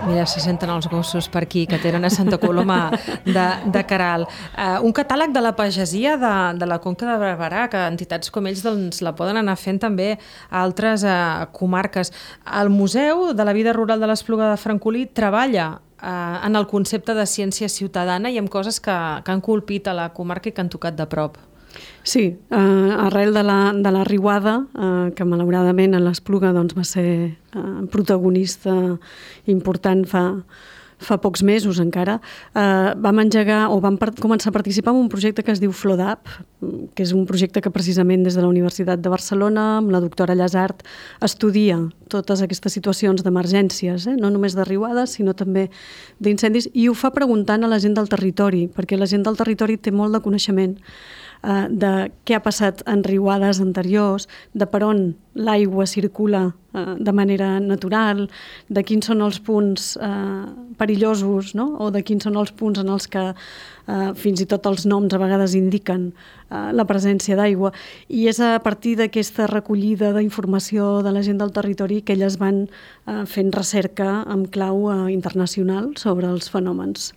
Mira, 0.04 0.26
se 0.28 0.42
senten 0.44 0.68
els 0.74 0.90
gossos 0.92 1.30
per 1.32 1.46
aquí, 1.46 1.64
que 1.70 1.78
tenen 1.80 2.04
a 2.04 2.10
Santa 2.12 2.36
Coloma 2.42 2.92
de, 3.24 3.46
de 3.72 3.84
Caral. 3.88 4.26
Uh, 4.52 4.82
un 4.84 4.92
catàleg 4.96 5.32
de 5.32 5.44
la 5.44 5.54
pagesia 5.56 6.18
de, 6.20 6.34
de 6.60 6.68
la 6.68 6.82
Conca 6.84 7.08
de 7.08 7.16
Barberà, 7.22 7.70
que 7.72 7.86
entitats 7.88 8.34
com 8.34 8.50
ells 8.50 8.66
doncs, 8.66 9.00
la 9.06 9.14
poden 9.16 9.40
anar 9.40 9.56
fent 9.60 9.80
també 9.80 10.10
a 10.18 10.66
altres 10.66 11.06
uh, 11.08 11.48
comarques. 11.56 12.12
El 12.60 12.74
Museu 12.74 13.32
de 13.32 13.48
la 13.48 13.56
Vida 13.56 13.72
Rural 13.72 14.04
de 14.04 14.12
l'Espluga 14.12 14.52
de 14.52 14.60
Francolí 14.60 15.06
treballa 15.08 15.70
uh, 15.78 16.44
en 16.44 16.60
el 16.60 16.68
concepte 16.68 17.16
de 17.16 17.24
ciència 17.24 17.72
ciutadana 17.72 18.34
i 18.34 18.42
amb 18.44 18.52
coses 18.52 18.84
que, 18.84 19.00
que 19.24 19.32
han 19.32 19.46
colpit 19.46 19.88
a 19.88 19.96
la 19.96 20.12
comarca 20.12 20.52
i 20.52 20.56
que 20.56 20.66
han 20.66 20.74
tocat 20.74 21.00
de 21.00 21.08
prop. 21.08 21.40
Sí, 22.04 22.38
eh, 22.52 22.56
arrel 22.98 23.34
de 23.34 23.44
la, 23.44 23.74
de 23.74 23.92
la 23.92 24.04
riuada, 24.04 24.66
eh, 24.76 25.12
que 25.16 25.26
malauradament 25.26 25.96
a 25.96 26.02
l'Espluga 26.04 26.52
doncs, 26.52 26.76
va 26.76 26.84
ser 26.84 27.08
eh, 27.32 27.64
protagonista 27.92 28.74
important 29.48 30.04
fa, 30.10 30.26
fa 31.00 31.18
pocs 31.24 31.44
mesos 31.48 31.80
encara, 31.80 32.18
eh, 32.56 32.92
vam 33.00 33.20
engegar 33.24 33.70
o 33.72 33.80
vam 33.80 33.98
començar 34.20 34.50
a 34.52 34.56
participar 34.56 34.94
en 34.94 35.00
un 35.00 35.10
projecte 35.10 35.44
que 35.44 35.52
es 35.52 35.62
diu 35.64 35.72
FLODAP, 35.72 36.28
que 36.94 37.04
és 37.04 37.14
un 37.14 37.26
projecte 37.26 37.62
que 37.62 37.72
precisament 37.72 38.24
des 38.24 38.36
de 38.36 38.42
la 38.42 38.52
Universitat 38.52 39.00
de 39.00 39.10
Barcelona, 39.10 39.78
amb 39.78 39.92
la 39.92 40.04
doctora 40.04 40.36
Llasart, 40.36 40.84
estudia 41.22 41.80
totes 42.10 42.42
aquestes 42.42 42.74
situacions 42.74 43.24
d'emergències, 43.24 44.08
eh? 44.08 44.16
no 44.20 44.30
només 44.30 44.56
de 44.56 44.68
riuades, 44.68 45.18
sinó 45.18 45.34
també 45.34 45.70
d'incendis, 46.20 46.70
i 46.74 46.88
ho 46.90 46.94
fa 46.94 47.12
preguntant 47.12 47.64
a 47.64 47.72
la 47.72 47.80
gent 47.80 47.96
del 47.96 48.10
territori, 48.10 48.68
perquè 48.68 49.00
la 49.00 49.08
gent 49.08 49.24
del 49.24 49.40
territori 49.40 49.78
té 49.78 49.92
molt 49.92 50.14
de 50.14 50.24
coneixement 50.24 50.80
eh, 51.44 51.68
de 51.70 51.94
què 52.26 52.38
ha 52.38 52.44
passat 52.44 52.84
en 52.90 53.04
riuades 53.06 53.62
anteriors, 53.62 54.28
de 54.54 54.68
per 54.70 54.84
on 54.88 55.14
l'aigua 55.34 55.86
circula 55.90 56.44
eh, 56.74 56.96
de 57.00 57.14
manera 57.14 57.60
natural, 57.60 58.28
de 58.70 58.84
quins 58.84 59.10
són 59.10 59.22
els 59.26 59.40
punts 59.44 59.94
eh, 59.98 60.46
perillosos 60.80 61.54
no? 61.58 61.74
o 61.80 61.90
de 61.92 62.04
quins 62.06 62.26
són 62.26 62.38
els 62.40 62.54
punts 62.56 62.80
en 62.82 62.90
els 62.94 63.08
que 63.08 63.26
eh, 63.32 64.12
fins 64.20 64.44
i 64.44 64.50
tot 64.50 64.66
els 64.70 64.86
noms 64.90 65.14
a 65.14 65.22
vegades 65.22 65.56
indiquen 65.60 66.12
eh, 66.12 66.72
la 66.74 66.88
presència 66.90 67.38
d'aigua. 67.40 67.74
I 68.10 68.28
és 68.32 68.42
a 68.44 68.56
partir 68.64 68.96
d'aquesta 69.02 69.48
recollida 69.52 70.14
d'informació 70.18 71.02
de 71.06 71.14
la 71.16 71.24
gent 71.26 71.42
del 71.42 71.54
territori 71.56 72.02
que 72.02 72.18
elles 72.18 72.38
van 72.42 72.66
eh, 72.68 73.24
fent 73.26 73.54
recerca 73.56 74.22
amb 74.24 74.52
clau 74.54 74.88
eh, 74.92 75.02
internacional 75.14 75.94
sobre 75.98 76.30
els 76.30 76.50
fenòmens 76.54 77.12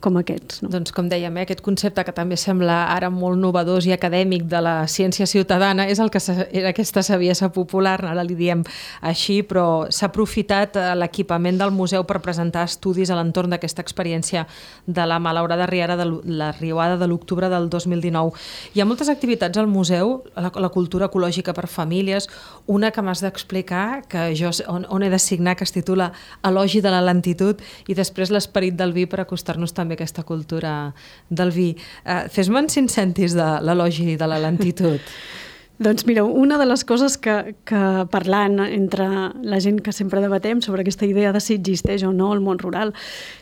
com 0.00 0.16
aquests. 0.16 0.62
No? 0.64 0.70
Doncs 0.72 0.92
com 0.96 1.08
dèiem, 1.10 1.36
eh, 1.36 1.44
aquest 1.44 1.60
concepte 1.64 2.02
que 2.04 2.14
també 2.16 2.36
sembla 2.40 2.78
ara 2.94 3.10
molt 3.12 3.38
novedós 3.40 3.86
i 3.86 3.92
acadèmic 3.92 4.46
de 4.48 4.60
la 4.64 4.74
ciència 4.88 5.26
ciutadana 5.28 5.86
és 5.88 6.00
el 6.00 6.10
que 6.10 6.20
era 6.50 6.72
aquesta 6.72 7.02
saviesa 7.02 7.50
popular, 7.52 7.98
ara 8.04 8.24
li 8.24 8.34
diem 8.34 8.64
així, 9.02 9.42
però 9.42 9.86
s'ha 9.92 10.08
aprofitat 10.08 10.76
eh, 10.76 10.86
l'equipament 10.96 11.60
del 11.60 11.74
museu 11.76 12.04
per 12.08 12.20
presentar 12.24 12.64
estudis 12.68 13.10
a 13.10 13.18
l'entorn 13.18 13.52
d'aquesta 13.52 13.84
experiència 13.84 14.46
de 14.86 15.06
la 15.06 15.20
malaurada 15.20 15.66
riada 15.66 15.96
de 15.96 16.08
la 16.24 16.52
riuada 16.52 16.96
de 16.96 17.06
l'octubre 17.06 17.48
del 17.52 17.68
2019. 17.68 18.32
Hi 18.74 18.80
ha 18.80 18.88
moltes 18.88 19.08
activitats 19.12 19.58
al 19.58 19.68
museu, 19.68 20.22
la, 20.34 20.52
la 20.54 20.72
cultura 20.72 21.10
ecològica 21.10 21.52
per 21.52 21.68
famílies, 21.68 22.28
una 22.70 22.92
que 22.94 23.04
m'has 23.04 23.20
d'explicar, 23.20 24.06
que 24.08 24.30
jo 24.38 24.54
on, 24.70 24.86
on 24.88 25.04
he 25.04 25.10
de 25.12 25.18
signar, 25.20 25.58
que 25.58 25.68
es 25.68 25.76
titula 25.76 26.12
Elogi 26.46 26.80
de 26.80 26.94
la 26.94 27.04
lentitud, 27.04 27.60
i 27.90 27.96
després 27.98 28.32
l'esperit 28.32 28.78
del 28.78 28.94
vi 28.96 29.04
per 29.10 29.20
acostar-nos 29.24 29.74
també 29.76 29.90
també 29.90 29.98
aquesta 29.98 30.22
cultura 30.22 30.92
del 31.28 31.50
vi. 31.50 31.74
Uh, 32.04 32.28
Fes-me'n 32.30 32.68
cinc 32.70 32.90
cèntims 32.90 33.34
de 33.34 33.50
l'elogi 33.66 34.16
de 34.16 34.26
la 34.26 34.38
lentitud. 34.38 35.00
Doncs 35.80 36.04
mira, 36.04 36.24
una 36.24 36.58
de 36.58 36.66
les 36.66 36.82
coses 36.84 37.14
que, 37.16 37.54
que 37.64 37.78
parlant 38.12 38.58
entre 38.66 39.04
la 39.40 39.60
gent 39.64 39.78
que 39.80 39.94
sempre 39.96 40.20
debatem 40.20 40.58
sobre 40.60 40.82
aquesta 40.84 41.06
idea 41.08 41.30
de 41.32 41.40
si 41.40 41.54
existeix 41.56 42.02
o 42.04 42.10
no 42.12 42.34
el 42.34 42.42
món 42.44 42.58
rural, 42.60 42.92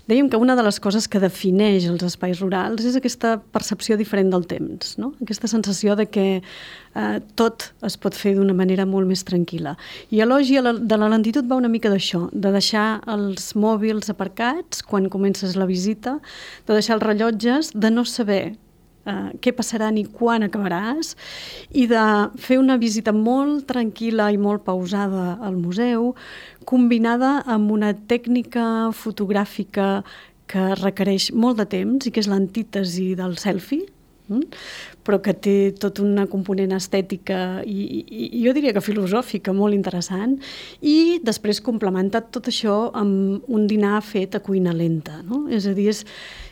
dèiem 0.06 0.28
que 0.30 0.38
una 0.38 0.54
de 0.54 0.62
les 0.62 0.78
coses 0.78 1.08
que 1.10 1.18
defineix 1.18 1.88
els 1.90 2.04
espais 2.06 2.38
rurals 2.38 2.86
és 2.86 2.94
aquesta 2.94 3.40
percepció 3.42 3.96
diferent 3.98 4.30
del 4.30 4.46
temps, 4.46 4.94
no? 5.02 5.16
aquesta 5.18 5.50
sensació 5.50 5.96
de 5.98 6.06
que 6.06 6.28
eh, 6.38 7.18
tot 7.34 7.72
es 7.82 7.98
pot 7.98 8.14
fer 8.14 8.36
d'una 8.38 8.54
manera 8.54 8.86
molt 8.86 9.10
més 9.10 9.26
tranquil·la. 9.26 9.74
I 10.14 10.22
elogi 10.22 10.62
de 10.62 11.00
la 11.02 11.10
lentitud 11.10 11.50
va 11.50 11.58
una 11.58 11.72
mica 11.74 11.90
d'això, 11.90 12.28
de 12.30 12.54
deixar 12.54 13.00
els 13.10 13.50
mòbils 13.58 14.14
aparcats 14.14 14.86
quan 14.86 15.10
comences 15.10 15.58
la 15.58 15.66
visita, 15.66 16.20
de 16.70 16.78
deixar 16.78 17.00
els 17.00 17.06
rellotges, 17.10 17.74
de 17.74 17.90
no 17.90 18.06
saber 18.06 18.54
eh, 19.08 19.32
què 19.42 19.54
passarà 19.56 19.90
ni 19.94 20.04
quan 20.04 20.46
acabaràs 20.46 21.14
i 21.72 21.88
de 21.90 22.04
fer 22.38 22.60
una 22.60 22.78
visita 22.80 23.14
molt 23.16 23.66
tranquil·la 23.72 24.30
i 24.34 24.40
molt 24.40 24.66
pausada 24.68 25.38
al 25.42 25.58
museu, 25.58 26.12
combinada 26.68 27.38
amb 27.48 27.72
una 27.72 27.94
tècnica 27.96 28.64
fotogràfica 28.94 30.02
que 30.48 30.72
requereix 30.80 31.32
molt 31.32 31.60
de 31.60 31.68
temps 31.68 32.08
i 32.08 32.12
que 32.12 32.22
és 32.24 32.28
l'antítesi 32.30 33.12
del 33.18 33.36
selfie? 33.40 33.97
Però 35.06 35.20
que 35.24 35.34
té 35.34 35.56
tota 35.80 36.04
una 36.04 36.26
component 36.30 36.74
estètica 36.76 37.62
i, 37.64 37.78
i, 37.80 38.28
i 38.38 38.42
jo 38.44 38.52
diria 38.56 38.74
que 38.76 38.84
filosòfica 38.84 39.54
molt 39.56 39.76
interessant 39.76 40.36
i 40.84 41.18
després 41.24 41.62
complementat 41.64 42.30
tot 42.34 42.50
això 42.52 42.78
amb 42.98 43.48
un 43.48 43.66
dinar 43.70 44.02
fet 44.04 44.36
a 44.36 44.42
cuina 44.44 44.74
lenta. 44.76 45.22
No? 45.24 45.46
És 45.50 45.66
a 45.66 45.74
dir, 45.76 45.88
és, 45.94 46.04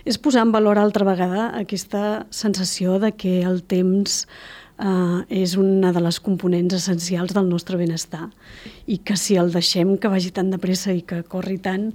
és 0.09 0.19
posar 0.19 0.47
en 0.47 0.55
valor 0.55 0.81
altra 0.81 1.07
vegada 1.09 1.51
aquesta 1.61 2.27
sensació 2.31 3.01
de 3.03 3.13
que 3.17 3.41
el 3.45 3.63
temps 3.69 4.25
eh, 4.79 5.43
és 5.43 5.57
una 5.57 5.93
de 5.93 6.03
les 6.05 6.19
components 6.21 6.75
essencials 6.77 7.35
del 7.37 7.49
nostre 7.49 7.79
benestar 7.81 8.29
i 8.87 8.99
que 9.03 9.17
si 9.19 9.37
el 9.37 9.51
deixem 9.53 9.97
que 9.99 10.09
vagi 10.09 10.31
tan 10.35 10.53
de 10.53 10.59
pressa 10.63 10.93
i 10.95 11.03
que 11.03 11.23
corri 11.27 11.59
tant, 11.63 11.89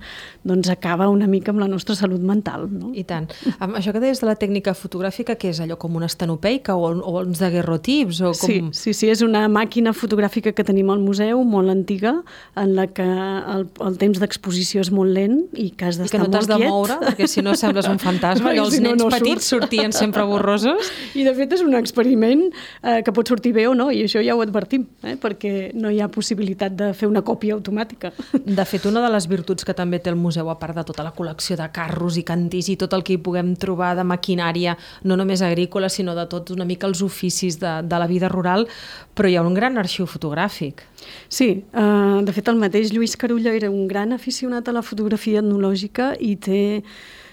doncs 0.44 0.70
acaba 0.74 1.08
una 1.10 1.28
mica 1.28 1.54
amb 1.54 1.62
la 1.64 1.70
nostra 1.72 1.96
salut 1.96 2.22
mental. 2.22 2.68
No? 2.72 2.92
I 2.98 3.06
tant. 3.08 3.30
Amb 3.64 3.78
això 3.80 3.94
que 3.96 4.02
deies 4.04 4.20
de 4.20 4.28
la 4.28 4.36
tècnica 4.40 4.74
fotogràfica, 4.76 5.38
que 5.40 5.52
és 5.54 5.62
allò 5.64 5.78
com 5.80 5.96
una 5.96 6.10
estanopeica 6.12 6.76
o, 6.76 6.92
o 6.92 7.14
uns 7.22 7.40
daguerrotips? 7.40 8.22
O 8.28 8.34
com... 8.36 8.50
sí, 8.50 8.60
sí, 8.76 8.96
sí, 8.98 9.12
és 9.12 9.24
una 9.24 9.46
màquina 9.52 9.96
fotogràfica 9.96 10.52
que 10.56 10.66
tenim 10.68 10.92
al 10.92 11.00
museu, 11.00 11.46
molt 11.48 11.72
antiga, 11.72 12.18
en 12.60 12.76
la 12.76 12.88
que 12.92 13.08
el, 13.08 13.68
el 13.88 13.98
temps 14.02 14.20
d'exposició 14.20 14.84
és 14.84 14.92
molt 14.92 15.16
lent 15.16 15.46
i 15.56 15.70
que 15.72 15.88
has 15.88 16.02
d'estar 16.02 16.26
molt 16.26 16.36
quiet. 16.36 16.44
I 16.44 16.50
que 16.52 16.52
no 16.52 16.52
t'has 16.52 16.52
de 16.52 16.60
moure, 16.68 17.00
perquè 17.06 17.30
si 17.32 17.46
no 17.46 17.56
sembles 17.64 17.88
un 17.88 18.02
fantasma, 18.04 18.52
i 18.52 18.60
els 18.60 18.76
si 18.76 18.84
no, 18.84 18.92
nens 18.92 19.06
no 19.06 19.12
petits 19.14 19.48
surt. 19.48 19.70
sortien 19.70 19.96
sempre 19.96 20.28
borrosos. 20.28 20.92
I 21.16 21.24
de 21.28 21.36
fet 21.38 21.56
és 21.56 21.64
un 21.64 21.78
experiment 21.80 22.50
eh, 22.84 23.02
que 23.04 23.14
pot 23.14 23.28
sortir 23.28 23.54
bé 23.56 23.68
o 23.68 23.76
no, 23.78 23.90
i 23.92 24.04
això 24.06 24.22
ja 24.24 24.36
ho 24.36 24.42
advertim, 24.44 24.86
eh, 25.04 25.16
perquè 25.22 25.72
no 25.78 25.92
hi 25.92 26.02
ha 26.02 26.10
possibilitat 26.12 26.76
de 26.78 26.92
fer 26.98 27.10
una 27.10 27.24
còpia 27.26 27.56
automàtica. 27.58 28.14
De 28.62 28.66
fet, 28.66 28.86
una 28.86 29.02
de 29.04 29.10
les 29.14 29.28
virtuts 29.30 29.66
que 29.66 29.74
també 29.78 30.00
té 30.00 30.12
el 30.12 30.20
museu, 30.20 30.50
a 30.50 30.58
part 30.60 30.76
de 30.76 30.84
tota 30.88 31.04
la 31.06 31.14
col·lecció 31.16 31.56
de 31.58 31.68
carros 31.74 32.18
i 32.20 32.24
cantís 32.28 32.70
i 32.72 32.78
tot 32.80 32.94
el 32.94 33.04
que 33.04 33.16
hi 33.16 33.22
puguem 33.22 33.54
trobar 33.60 33.94
de 33.98 34.06
maquinària, 34.08 34.76
no 35.08 35.18
només 35.20 35.42
agrícola, 35.46 35.90
sinó 35.90 36.16
de 36.18 36.26
tots 36.30 36.54
una 36.56 36.66
mica 36.66 36.88
els 36.90 37.02
oficis 37.06 37.60
de, 37.62 37.80
de 37.88 38.02
la 38.02 38.10
vida 38.10 38.30
rural, 38.30 38.68
però 39.16 39.30
hi 39.30 39.38
ha 39.38 39.46
un 39.46 39.56
gran 39.58 39.78
arxiu 39.82 40.08
fotogràfic. 40.10 40.84
Sí, 41.30 41.50
eh, 41.74 42.20
de 42.26 42.36
fet 42.36 42.52
el 42.52 42.60
mateix 42.62 42.92
Lluís 42.94 43.18
Carulla 43.18 43.56
era 43.58 43.72
un 43.72 43.88
gran 43.88 44.14
aficionat 44.14 44.68
a 44.68 44.76
la 44.76 44.86
fotografia 44.86 45.42
etnològica 45.42 46.14
i 46.20 46.36
té 46.36 46.62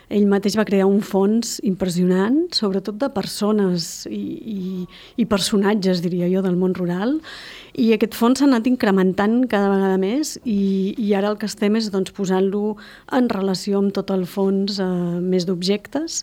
ell 0.09 0.27
mateix 0.29 0.57
va 0.59 0.67
crear 0.69 0.87
un 0.89 1.01
fons 1.05 1.59
impressionant, 1.69 2.41
sobretot 2.57 2.97
de 3.01 3.11
persones 3.13 4.07
i, 4.11 4.23
i, 4.55 4.61
i 5.21 5.27
personatges, 5.29 6.03
diria 6.05 6.31
jo, 6.33 6.43
del 6.45 6.57
món 6.61 6.75
rural, 6.79 7.19
i 7.79 7.93
aquest 7.95 8.17
fons 8.19 8.41
s'ha 8.41 8.49
anat 8.49 8.67
incrementant 8.67 9.43
cada 9.51 9.71
vegada 9.71 9.99
més 10.03 10.35
i, 10.43 10.95
i 10.99 11.13
ara 11.15 11.31
el 11.31 11.39
que 11.39 11.47
estem 11.47 11.77
és 11.79 11.91
doncs, 11.95 12.15
posant-lo 12.17 12.75
en 13.15 13.29
relació 13.31 13.83
amb 13.83 13.95
tot 13.95 14.11
el 14.15 14.25
fons 14.27 14.81
eh, 14.83 14.89
més 15.23 15.47
d'objectes 15.47 16.23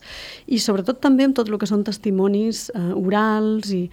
i 0.52 0.60
sobretot 0.60 1.00
també 1.06 1.28
amb 1.28 1.38
tot 1.38 1.52
el 1.52 1.60
que 1.62 1.70
són 1.70 1.86
testimonis 1.88 2.68
eh, 2.76 2.92
orals 3.00 3.72
i, 3.72 3.86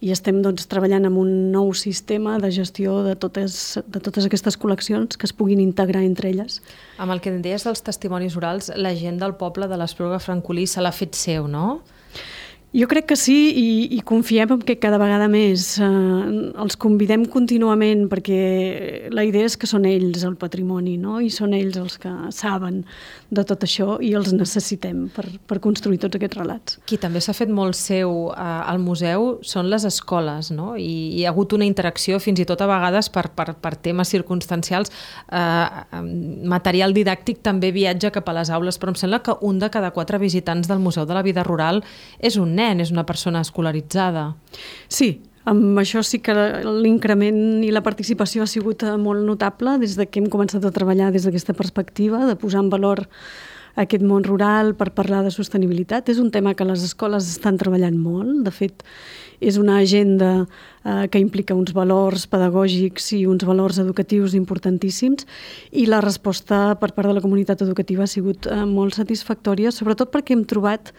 i 0.00 0.12
estem 0.14 0.38
doncs, 0.44 0.68
treballant 0.70 1.08
amb 1.08 1.18
un 1.18 1.30
nou 1.50 1.72
sistema 1.74 2.36
de 2.38 2.52
gestió 2.54 3.00
de 3.02 3.16
totes, 3.18 3.78
de 3.82 4.02
totes 4.02 4.28
aquestes 4.28 4.58
col·leccions 4.60 5.18
que 5.18 5.26
es 5.26 5.34
puguin 5.34 5.60
integrar 5.62 6.04
entre 6.06 6.30
elles. 6.30 6.60
Amb 7.02 7.14
el 7.14 7.22
que 7.24 7.32
deies 7.34 7.66
dels 7.66 7.82
testimonis 7.82 8.36
orals, 8.38 8.70
la 8.76 8.94
gent 8.94 9.18
del 9.18 9.34
poble 9.40 9.66
de 9.66 9.78
l'Espluga 9.80 10.20
Francolí 10.22 10.68
se 10.70 10.84
l'ha 10.84 10.94
fet 10.94 11.18
seu, 11.18 11.50
no? 11.50 11.80
Jo 12.68 12.84
crec 12.84 13.06
que 13.08 13.16
sí 13.16 13.34
i, 13.56 13.68
i 13.96 14.02
confiem 14.04 14.50
en 14.52 14.60
que 14.60 14.74
cada 14.76 14.98
vegada 15.00 15.24
més 15.32 15.78
eh, 15.80 15.86
els 16.60 16.76
convidem 16.76 17.22
contínuament 17.32 18.02
perquè 18.10 19.08
la 19.08 19.22
idea 19.24 19.48
és 19.48 19.54
que 19.56 19.64
són 19.70 19.86
ells 19.88 20.26
el 20.28 20.34
patrimoni 20.36 20.98
no? 21.00 21.16
i 21.24 21.30
són 21.32 21.54
ells 21.56 21.78
els 21.80 21.96
que 22.02 22.12
saben 22.36 22.82
de 23.32 23.44
tot 23.48 23.64
això 23.64 23.96
i 24.04 24.10
els 24.18 24.34
necessitem 24.36 25.06
per, 25.16 25.24
per 25.48 25.58
construir 25.64 25.96
tots 26.02 26.18
aquests 26.18 26.36
relats. 26.36 26.76
Qui 26.84 26.98
també 27.00 27.22
s'ha 27.24 27.32
fet 27.32 27.48
molt 27.48 27.78
seu 27.78 28.28
eh, 28.34 28.36
al 28.36 28.82
museu 28.84 29.38
són 29.40 29.72
les 29.72 29.88
escoles 29.88 30.52
no? 30.52 30.74
I, 30.76 31.16
hi 31.16 31.24
ha 31.24 31.32
hagut 31.32 31.56
una 31.56 31.64
interacció 31.64 32.20
fins 32.20 32.44
i 32.44 32.46
tot 32.52 32.60
a 32.60 32.68
vegades 32.68 33.08
per, 33.08 33.30
per, 33.32 33.54
per 33.56 33.74
temes 33.80 34.12
circumstancials 34.12 34.92
eh, 35.32 36.04
material 36.52 36.92
didàctic 36.92 37.40
també 37.40 37.72
viatja 37.72 38.12
cap 38.12 38.28
a 38.28 38.36
les 38.42 38.52
aules 38.52 38.76
però 38.76 38.92
em 38.92 39.00
sembla 39.00 39.24
que 39.24 39.38
un 39.40 39.56
de 39.56 39.72
cada 39.72 39.94
quatre 39.96 40.20
visitants 40.20 40.68
del 40.68 40.84
Museu 40.84 41.08
de 41.08 41.16
la 41.16 41.24
Vida 41.24 41.48
Rural 41.48 41.80
és 42.20 42.36
un 42.36 42.57
nen, 42.58 42.82
és 42.82 42.92
una 42.94 43.06
persona 43.06 43.42
escolaritzada. 43.46 44.32
Sí, 44.90 45.14
amb 45.48 45.78
això 45.80 46.02
sí 46.04 46.20
que 46.20 46.34
l'increment 46.66 47.62
i 47.64 47.70
la 47.72 47.84
participació 47.86 48.44
ha 48.44 48.50
sigut 48.50 48.84
eh, 48.84 48.96
molt 49.00 49.24
notable 49.24 49.78
des 49.80 49.96
de 49.96 50.08
que 50.08 50.20
hem 50.20 50.28
començat 50.32 50.64
a 50.64 50.74
treballar 50.74 51.12
des 51.14 51.24
d'aquesta 51.24 51.56
perspectiva, 51.56 52.26
de 52.28 52.36
posar 52.36 52.64
en 52.66 52.72
valor 52.74 53.06
aquest 53.78 54.02
món 54.02 54.24
rural 54.26 54.74
per 54.74 54.90
parlar 54.96 55.22
de 55.24 55.30
sostenibilitat. 55.30 56.08
És 56.10 56.18
un 56.18 56.32
tema 56.34 56.54
que 56.58 56.66
les 56.66 56.82
escoles 56.82 57.28
estan 57.30 57.58
treballant 57.60 57.96
molt. 57.96 58.42
De 58.44 58.52
fet, 58.54 58.82
és 59.40 59.56
una 59.56 59.78
agenda 59.78 60.32
eh, 60.42 61.06
que 61.12 61.22
implica 61.22 61.54
uns 61.54 61.72
valors 61.76 62.26
pedagògics 62.30 63.12
i 63.16 63.22
uns 63.30 63.46
valors 63.46 63.78
educatius 63.78 64.34
importantíssims 64.34 65.28
i 65.70 65.86
la 65.86 66.02
resposta 66.02 66.74
per 66.80 66.90
part 66.96 67.08
de 67.08 67.14
la 67.14 67.24
comunitat 67.24 67.62
educativa 67.62 68.04
ha 68.04 68.10
sigut 68.10 68.50
eh, 68.50 68.64
molt 68.66 68.98
satisfactòria, 68.98 69.72
sobretot 69.72 70.10
perquè 70.12 70.34
hem 70.34 70.44
trobat 70.48 70.92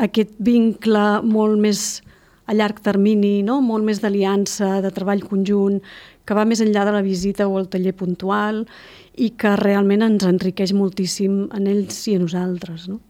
aquest 0.00 0.32
vincle 0.40 1.04
molt 1.26 1.60
més 1.60 2.00
a 2.50 2.56
llarg 2.56 2.80
termini, 2.82 3.42
no? 3.46 3.60
molt 3.62 3.84
més 3.86 4.00
d'aliança, 4.02 4.80
de 4.82 4.90
treball 4.94 5.22
conjunt, 5.22 5.78
que 6.24 6.36
va 6.36 6.46
més 6.48 6.62
enllà 6.64 6.86
de 6.88 6.94
la 6.96 7.04
visita 7.04 7.46
o 7.46 7.58
el 7.60 7.68
taller 7.70 7.92
puntual 7.96 8.64
i 9.14 9.30
que 9.38 9.54
realment 9.60 10.02
ens 10.06 10.26
enriqueix 10.26 10.72
moltíssim 10.74 11.44
en 11.56 11.68
ells 11.70 12.00
i 12.08 12.16
a 12.16 12.24
nosaltres. 12.24 12.88
No? 12.90 13.00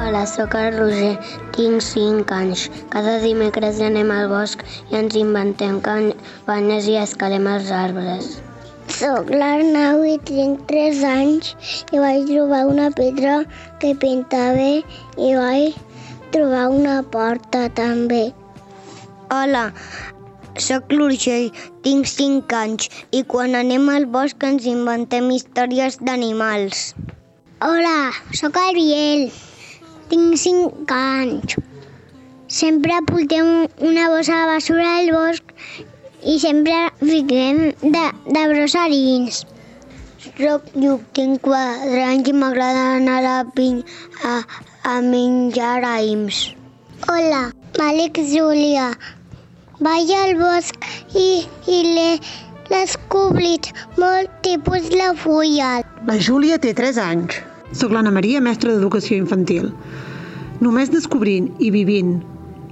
Hola, 0.00 0.26
sóc 0.26 0.56
el 0.58 0.74
Roger, 0.78 1.14
tinc 1.54 1.84
5 1.84 2.34
anys. 2.40 2.68
Cada 2.90 3.18
dimecres 3.22 3.78
anem 3.84 4.10
al 4.14 4.30
bosc 4.32 4.64
i 4.90 5.02
ens 5.04 5.18
inventem 5.20 5.82
banyes 6.48 6.90
i 6.90 7.02
escalem 7.06 7.46
els 7.54 7.74
arbres. 7.86 8.38
Soc 8.90 9.28
l'Arnau 9.30 10.00
i 10.02 10.16
tinc 10.28 10.62
3 10.70 11.00
anys 11.08 11.50
i 11.94 12.00
vaig 12.02 12.24
trobar 12.30 12.60
una 12.70 12.88
pedra 12.96 13.34
que 13.82 13.92
pintava 14.04 14.70
i 15.26 15.28
vaig 15.38 15.76
trobar 16.34 16.64
una 16.74 16.96
porta 17.14 17.60
també. 17.80 18.22
Hola, 19.36 19.62
sóc 20.66 20.90
l'Urgell, 20.96 21.46
tinc 21.86 22.10
5 22.12 22.58
anys 22.62 22.90
i 23.14 23.22
quan 23.34 23.54
anem 23.60 23.86
al 23.94 24.08
bosc 24.16 24.48
ens 24.50 24.66
inventem 24.72 25.30
històries 25.36 26.00
d'animals. 26.02 26.82
Hola, 27.62 27.96
sóc 28.42 28.58
el 28.64 28.74
Biel, 28.80 29.26
tinc 30.10 30.34
5 30.46 30.98
anys. 30.98 31.60
Sempre 32.50 32.98
portem 33.06 33.54
una 33.92 34.10
bossa 34.10 34.42
de 34.42 34.50
basura 34.56 34.90
al 34.98 35.14
bosc 35.14 35.49
i 36.24 36.38
sempre 36.38 36.90
fiquem 37.00 37.70
de, 37.80 38.04
de 38.26 38.42
brossarins. 38.52 39.44
Soc 40.40 40.68
Lluc, 40.76 41.04
tinc 41.16 41.40
quatre 41.44 42.02
anys 42.04 42.28
i 42.28 42.34
m'agrada 42.36 42.82
anar 42.98 43.18
a 43.20 43.24
la 43.24 43.36
pinya 43.56 43.84
a, 44.24 44.34
a 44.84 45.00
menjar 45.04 45.80
raïms. 45.84 46.42
Hola, 47.08 47.50
Malik 47.78 48.20
Júlia. 48.28 48.90
Vaig 49.80 50.12
al 50.12 50.34
bosc 50.36 50.76
i, 51.16 51.44
i 51.64 51.78
l'he 51.86 52.10
descobrit 52.68 53.70
molt 53.96 54.32
tipus 54.44 54.90
de 54.92 55.08
fulla. 55.22 55.78
La 56.08 56.18
Júlia 56.20 56.60
té 56.60 56.74
3 56.76 57.00
anys. 57.00 57.40
Soc 57.72 57.94
l'Anna 57.94 58.12
Maria, 58.12 58.42
mestra 58.44 58.74
d'educació 58.74 59.16
infantil. 59.16 59.70
Només 60.60 60.92
descobrint 60.92 61.48
i 61.64 61.70
vivint 61.72 62.18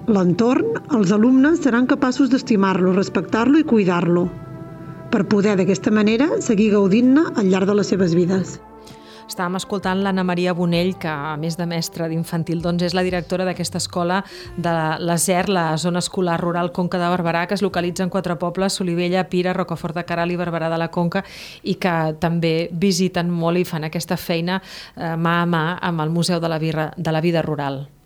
l'entorn, 0.09 0.79
els 0.97 1.13
alumnes 1.13 1.61
seran 1.61 1.87
capaços 1.89 2.31
d'estimar-lo, 2.33 2.95
respectar-lo 2.97 3.61
i 3.61 3.67
cuidar-lo, 3.69 4.29
per 5.13 5.27
poder 5.29 5.57
d'aquesta 5.59 5.93
manera 5.93 6.41
seguir 6.45 6.73
gaudint-ne 6.73 7.29
al 7.37 7.53
llarg 7.53 7.69
de 7.69 7.77
les 7.77 7.93
seves 7.93 8.17
vides. 8.17 8.57
Estàvem 9.29 9.59
escoltant 9.59 10.01
l'Anna 10.01 10.25
Maria 10.25 10.55
Bonell, 10.57 10.95
que 10.97 11.11
a 11.13 11.35
més 11.37 11.59
de 11.61 11.67
mestra 11.69 12.07
d'infantil 12.09 12.63
doncs 12.65 12.87
és 12.87 12.95
la 12.97 13.05
directora 13.05 13.45
d'aquesta 13.45 13.77
escola 13.77 14.23
de 14.57 14.73
la 15.05 15.19
ZER, 15.21 15.51
la 15.53 15.67
zona 15.77 16.01
escolar 16.01 16.39
rural 16.41 16.73
Conca 16.73 16.97
de 16.97 17.11
Barberà, 17.13 17.45
que 17.47 17.59
es 17.59 17.63
localitza 17.63 18.07
en 18.07 18.09
quatre 18.09 18.39
pobles, 18.41 18.81
Solivella, 18.81 19.27
Pira, 19.29 19.53
Rocafort 19.53 20.01
de 20.01 20.07
Caral 20.09 20.33
i 20.33 20.41
Barberà 20.41 20.73
de 20.73 20.81
la 20.81 20.89
Conca, 20.89 21.25
i 21.63 21.77
que 21.77 21.95
també 22.19 22.71
visiten 22.73 23.29
molt 23.29 23.61
i 23.61 23.69
fan 23.69 23.85
aquesta 23.85 24.17
feina 24.17 24.63
eh, 24.63 25.13
mà 25.13 25.43
a 25.43 25.47
mà 25.47 25.63
amb 25.77 26.01
el 26.07 26.17
Museu 26.17 26.41
de 26.41 26.49
la, 26.49 26.59
Birra, 26.59 26.95
de 26.97 27.13
la 27.13 27.21
Vida 27.21 27.45
Rural. 27.45 27.98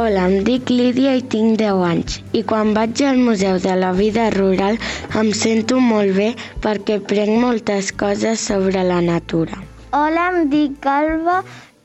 Hola, 0.00 0.22
em 0.30 0.44
dic 0.46 0.70
Lídia 0.72 1.10
i 1.18 1.22
tinc 1.32 1.58
10 1.60 1.80
anys 1.86 2.14
i 2.38 2.40
quan 2.50 2.70
vaig 2.76 3.00
al 3.04 3.18
Museu 3.24 3.58
de 3.64 3.72
la 3.80 3.90
Vida 3.98 4.28
Rural 4.32 4.78
em 5.22 5.26
sento 5.40 5.80
molt 5.88 6.14
bé 6.18 6.28
perquè 6.66 6.96
prenc 7.10 7.34
moltes 7.42 7.90
coses 8.02 8.44
sobre 8.50 8.84
la 8.90 9.02
natura. 9.08 9.58
Hola, 9.98 10.24
em 10.30 10.48
dic 10.54 10.88
Alba, 10.92 11.34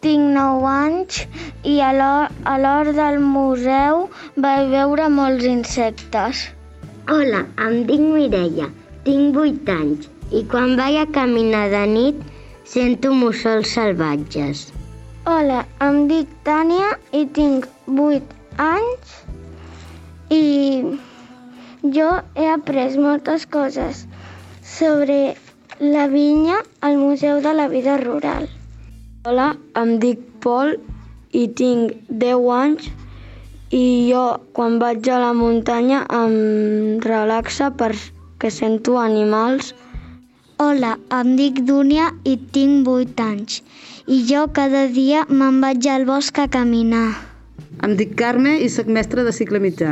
tinc 0.05 0.31
9 0.37 0.71
anys 0.75 1.19
i 1.73 1.75
a 1.83 1.91
l'hora 1.97 2.95
del 3.01 3.19
museu 3.33 4.07
vaig 4.47 4.71
veure 4.77 5.11
molts 5.17 5.49
insectes. 5.51 6.47
Hola, 7.11 7.43
em 7.67 7.77
dic 7.91 8.07
Mireia, 8.15 8.71
tinc 9.09 9.43
8 9.43 9.77
anys 9.77 10.09
i 10.31 10.47
quan 10.55 10.79
vaig 10.79 11.01
a 11.03 11.07
caminar 11.19 11.67
de 11.77 11.85
nit 11.99 12.25
sento 12.77 13.11
mussols 13.11 13.75
salvatges. 13.75 14.69
Hola, 15.27 15.65
em 15.83 16.05
dic 16.07 16.31
Tània 16.47 16.95
i 17.11 17.27
tinc 17.35 17.73
8 17.87 18.21
anys 18.57 19.09
i 20.33 20.81
jo 21.95 22.07
he 22.33 22.45
après 22.49 22.97
moltes 22.97 23.45
coses 23.45 24.07
sobre 24.65 25.35
la 25.79 26.07
vinya 26.09 26.55
al 26.81 26.97
Museu 26.97 27.41
de 27.45 27.53
la 27.53 27.67
Vida 27.67 27.97
Rural. 28.01 28.47
Hola, 29.25 29.51
em 29.77 29.99
dic 30.01 30.23
Pol 30.41 30.73
i 31.29 31.45
tinc 31.61 31.93
10 32.09 32.49
anys 32.55 32.89
i 33.69 34.09
jo 34.09 34.23
quan 34.57 34.79
vaig 34.81 35.05
a 35.13 35.21
la 35.21 35.33
muntanya 35.37 36.01
em 36.21 36.97
relaxa 37.05 37.69
perquè 37.69 38.49
sento 38.49 38.97
animals. 38.97 39.75
Hola, 40.57 40.97
em 41.19 41.35
dic 41.37 41.61
Dúnia 41.69 42.09
i 42.23 42.35
tinc 42.57 42.89
8 42.97 43.29
anys 43.29 43.61
i 44.09 44.23
jo 44.25 44.47
cada 44.49 44.87
dia 44.99 45.25
me'n 45.29 45.61
vaig 45.61 45.85
al 45.93 46.09
bosc 46.09 46.41
a 46.41 46.49
caminar. 46.49 47.34
Em 47.85 47.91
dic 47.97 48.15
Carme 48.17 48.51
i 48.65 48.67
sóc 48.73 48.87
mestra 48.89 49.23
de 49.25 49.31
cicle 49.37 49.59
mitjà. 49.61 49.91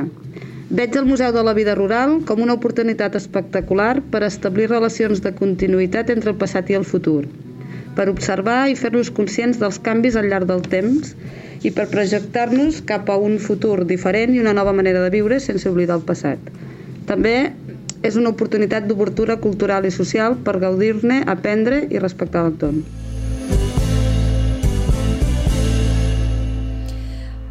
Veig 0.78 0.95
el 0.97 1.06
Museu 1.06 1.34
de 1.36 1.41
la 1.45 1.52
Vida 1.54 1.76
Rural 1.78 2.13
com 2.30 2.39
una 2.41 2.56
oportunitat 2.58 3.17
espectacular 3.19 3.99
per 4.15 4.23
establir 4.26 4.65
relacions 4.71 5.21
de 5.21 5.32
continuïtat 5.38 6.10
entre 6.13 6.32
el 6.34 6.39
passat 6.43 6.71
i 6.73 6.78
el 6.80 6.88
futur, 6.91 7.19
per 7.93 8.08
observar 8.10 8.63
i 8.71 8.80
fer-nos 8.80 9.12
conscients 9.19 9.62
dels 9.62 9.78
canvis 9.89 10.17
al 10.17 10.32
llarg 10.32 10.49
del 10.49 10.65
temps 10.71 11.13
i 11.62 11.73
per 11.76 11.86
projectar-nos 11.93 12.82
cap 12.89 13.13
a 13.13 13.19
un 13.28 13.38
futur 13.45 13.78
diferent 13.93 14.34
i 14.34 14.41
una 14.41 14.56
nova 14.58 14.73
manera 14.80 15.06
de 15.06 15.13
viure 15.13 15.38
sense 15.43 15.69
oblidar 15.69 15.99
el 16.02 16.08
passat. 16.10 16.49
També 17.13 17.38
és 18.02 18.17
una 18.17 18.34
oportunitat 18.34 18.89
d'obertura 18.89 19.38
cultural 19.45 19.86
i 19.86 19.93
social 20.02 20.41
per 20.49 20.58
gaudir-ne, 20.65 21.21
aprendre 21.38 21.84
i 21.93 22.02
respectar 22.02 22.47
l'entorn. 22.47 22.82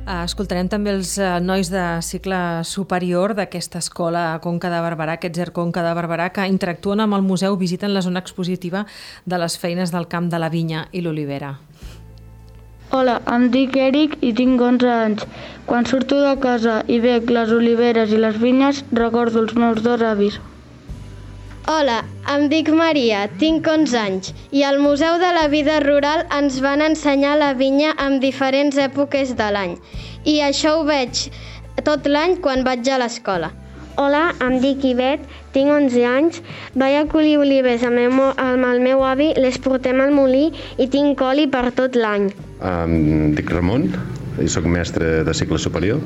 Escoltarem 0.02 0.66
també 0.66 0.90
els 0.90 1.12
eh, 1.20 1.26
nois 1.38 1.68
de 1.70 1.82
cicle 2.02 2.36
superior 2.66 3.36
d'aquesta 3.38 3.78
escola 3.78 4.40
Conca 4.42 4.66
de 4.72 4.80
Barberà, 4.82 5.14
aquest 5.14 5.38
ZER 5.38 5.52
Conca 5.54 5.84
de 5.86 5.92
Barberà, 5.94 6.26
que 6.34 6.46
interactuen 6.50 7.00
amb 7.00 7.14
el 7.14 7.22
museu, 7.22 7.54
visiten 7.56 7.94
la 7.94 8.02
zona 8.02 8.18
expositiva 8.18 8.82
de 9.24 9.38
les 9.38 9.56
feines 9.58 9.94
del 9.94 10.08
camp 10.10 10.26
de 10.32 10.40
la 10.42 10.50
vinya 10.50 10.88
i 10.90 11.04
l'olivera. 11.06 11.54
Hola, 12.90 13.20
em 13.30 13.46
dic 13.54 13.78
Eric 13.78 14.18
i 14.20 14.32
tinc 14.34 14.60
11 14.60 14.90
anys. 14.90 15.22
Quan 15.70 15.86
surto 15.86 16.18
de 16.20 16.34
casa 16.42 16.80
i 16.88 16.98
veig 17.00 17.30
les 17.30 17.54
oliveres 17.54 18.10
i 18.10 18.18
les 18.18 18.42
vinyes, 18.42 18.82
recordo 18.90 19.38
els 19.40 19.54
meus 19.54 19.84
dos 19.86 20.02
avis. 20.02 20.40
Hola, 21.70 22.00
em 22.26 22.48
dic 22.50 22.66
Maria, 22.74 23.28
tinc 23.38 23.68
11 23.70 23.94
anys 23.98 24.30
i 24.50 24.64
al 24.66 24.80
Museu 24.82 25.20
de 25.22 25.28
la 25.30 25.44
Vida 25.46 25.76
Rural 25.84 26.24
ens 26.34 26.56
van 26.64 26.82
ensenyar 26.82 27.36
la 27.38 27.52
vinya 27.54 27.92
en 28.02 28.16
diferents 28.24 28.80
èpoques 28.82 29.30
de 29.38 29.46
l'any 29.54 29.76
i 30.26 30.40
això 30.42 30.72
ho 30.80 30.82
veig 30.88 31.28
tot 31.86 32.08
l'any 32.10 32.34
quan 32.42 32.66
vaig 32.66 32.90
a 32.90 32.98
l'escola. 32.98 33.52
Hola, 33.94 34.24
em 34.42 34.58
dic 34.58 34.82
Ivet, 34.90 35.22
tinc 35.54 35.70
11 35.70 36.04
anys, 36.10 36.42
vaig 36.74 36.98
a 36.98 37.06
collir 37.14 37.38
olives 37.38 37.86
amb 37.86 38.02
el, 38.02 38.10
meu, 38.10 38.34
amb 38.34 38.66
el 38.66 38.82
meu 38.82 39.06
avi, 39.06 39.30
les 39.38 39.60
portem 39.62 40.02
al 40.02 40.10
molí 40.10 40.48
i 40.82 40.90
tinc 40.90 41.14
coli 41.22 41.46
per 41.46 41.68
tot 41.78 41.94
l'any. 41.94 42.32
Em 42.58 43.36
dic 43.38 43.54
Ramon 43.54 43.86
i 44.42 44.50
sóc 44.50 44.66
mestre 44.66 45.20
de 45.22 45.36
cicle 45.36 45.62
superior 45.62 46.02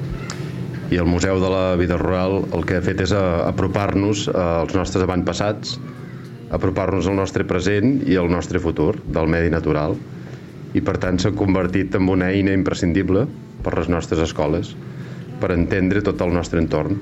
i 0.90 0.98
el 1.00 1.06
Museu 1.06 1.40
de 1.42 1.48
la 1.50 1.74
Vida 1.74 1.96
Rural 1.98 2.44
el 2.54 2.64
que 2.66 2.76
ha 2.78 2.84
fet 2.84 3.00
és 3.02 3.12
apropar-nos 3.16 4.26
als 4.30 4.74
nostres 4.76 5.02
avantpassats, 5.02 5.78
apropar-nos 6.54 7.08
al 7.10 7.18
nostre 7.18 7.46
present 7.48 8.04
i 8.06 8.18
al 8.20 8.30
nostre 8.30 8.62
futur 8.62 8.92
del 9.02 9.26
medi 9.30 9.50
natural. 9.50 9.96
I 10.78 10.82
per 10.86 10.96
tant 11.02 11.18
s'ha 11.18 11.34
convertit 11.34 11.96
en 11.98 12.06
una 12.12 12.30
eina 12.30 12.54
imprescindible 12.54 13.24
per 13.64 13.74
les 13.78 13.90
nostres 13.90 14.22
escoles 14.22 14.76
per 15.40 15.50
entendre 15.56 16.04
tot 16.06 16.22
el 16.22 16.32
nostre 16.36 16.62
entorn. 16.62 17.00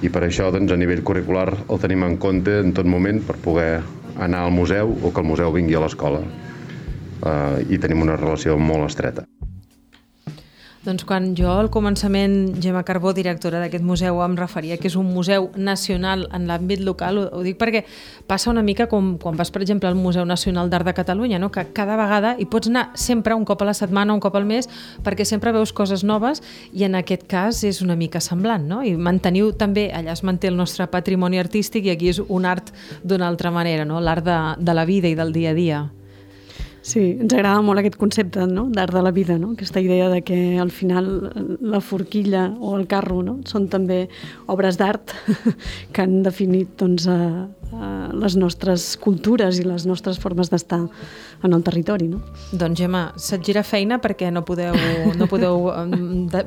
I 0.00 0.08
per 0.08 0.22
això 0.24 0.48
doncs, 0.54 0.70
a 0.72 0.78
nivell 0.80 1.02
curricular 1.04 1.48
el 1.66 1.82
tenim 1.82 2.06
en 2.06 2.16
compte 2.22 2.60
en 2.62 2.72
tot 2.76 2.88
moment 2.88 3.20
per 3.26 3.40
poder 3.42 3.72
anar 4.20 4.46
al 4.46 4.54
museu 4.54 4.94
o 5.02 5.10
que 5.10 5.20
el 5.20 5.28
museu 5.28 5.52
vingui 5.52 5.76
a 5.76 5.82
l'escola. 5.82 6.22
Eh, 7.20 7.74
i 7.74 7.82
tenim 7.82 8.06
una 8.06 8.16
relació 8.16 8.56
molt 8.56 8.86
estreta. 8.86 9.26
Doncs 10.80 11.04
quan 11.04 11.34
jo 11.36 11.50
al 11.52 11.66
començament, 11.68 12.54
Gemma 12.64 12.80
Carbó, 12.88 13.10
directora 13.12 13.58
d'aquest 13.60 13.84
museu, 13.84 14.22
em 14.24 14.32
referia 14.38 14.78
que 14.80 14.88
és 14.88 14.94
un 14.96 15.10
museu 15.12 15.50
nacional 15.60 16.22
en 16.32 16.46
l'àmbit 16.48 16.80
local, 16.80 17.20
ho, 17.20 17.24
ho 17.36 17.42
dic 17.44 17.58
perquè 17.60 17.82
passa 18.24 18.48
una 18.48 18.62
mica 18.64 18.86
com 18.88 19.10
quan 19.20 19.36
vas, 19.36 19.52
per 19.52 19.60
exemple, 19.60 19.90
al 19.90 19.98
Museu 20.00 20.24
Nacional 20.24 20.72
d'Art 20.72 20.88
de 20.88 20.96
Catalunya, 20.96 21.36
no? 21.38 21.50
que 21.52 21.66
cada 21.76 22.00
vegada 22.00 22.32
hi 22.40 22.48
pots 22.48 22.72
anar 22.72 22.86
sempre 22.96 23.36
un 23.36 23.44
cop 23.44 23.60
a 23.60 23.68
la 23.68 23.76
setmana, 23.76 24.16
un 24.16 24.24
cop 24.24 24.40
al 24.40 24.48
mes, 24.48 24.70
perquè 25.04 25.28
sempre 25.28 25.52
veus 25.52 25.76
coses 25.76 26.00
noves 26.00 26.40
i 26.72 26.88
en 26.88 26.96
aquest 26.96 27.28
cas 27.28 27.60
és 27.60 27.84
una 27.84 27.92
mica 27.92 28.24
semblant, 28.24 28.64
no? 28.64 28.80
I 28.80 28.96
manteniu 28.96 29.52
també, 29.52 29.90
allà 29.92 30.16
es 30.16 30.24
manté 30.24 30.48
el 30.48 30.56
nostre 30.56 30.88
patrimoni 30.88 31.44
artístic 31.44 31.92
i 31.92 31.92
aquí 31.98 32.08
és 32.08 32.24
un 32.24 32.48
art 32.48 32.72
d'una 33.04 33.28
altra 33.28 33.52
manera, 33.52 33.84
no? 33.84 34.00
l'art 34.00 34.24
de, 34.24 34.42
de 34.56 34.80
la 34.80 34.88
vida 34.88 35.12
i 35.12 35.18
del 35.18 35.36
dia 35.36 35.52
a 35.52 35.58
dia. 35.64 35.88
Sí, 36.82 37.18
ens 37.20 37.34
agrada 37.36 37.60
molt 37.60 37.82
aquest 37.82 37.98
concepte 38.00 38.46
no? 38.48 38.64
d'art 38.72 38.94
de 38.96 39.02
la 39.04 39.12
vida, 39.12 39.36
no? 39.38 39.52
aquesta 39.52 39.82
idea 39.84 40.08
de 40.08 40.22
que 40.24 40.58
al 40.58 40.70
final 40.72 41.58
la 41.60 41.80
forquilla 41.84 42.54
o 42.58 42.72
el 42.78 42.86
carro 42.88 43.20
no? 43.22 43.36
són 43.44 43.68
també 43.68 44.06
obres 44.48 44.78
d'art 44.80 45.12
que 45.92 46.06
han 46.06 46.22
definit 46.24 46.72
doncs, 46.80 47.04
a, 47.04 47.18
a 47.44 47.59
les 47.70 48.36
nostres 48.36 48.96
cultures 49.00 49.60
i 49.60 49.64
les 49.64 49.86
nostres 49.86 50.18
formes 50.18 50.50
d'estar 50.50 50.80
en 51.42 51.54
el 51.54 51.62
territori. 51.62 52.08
No? 52.10 52.20
Doncs 52.52 52.78
Gemma, 52.80 53.02
se't 53.16 53.44
gira 53.46 53.62
feina 53.64 54.00
perquè 54.02 54.30
no 54.32 54.42
podeu, 54.46 54.74
no 55.16 55.28
podeu 55.30 55.68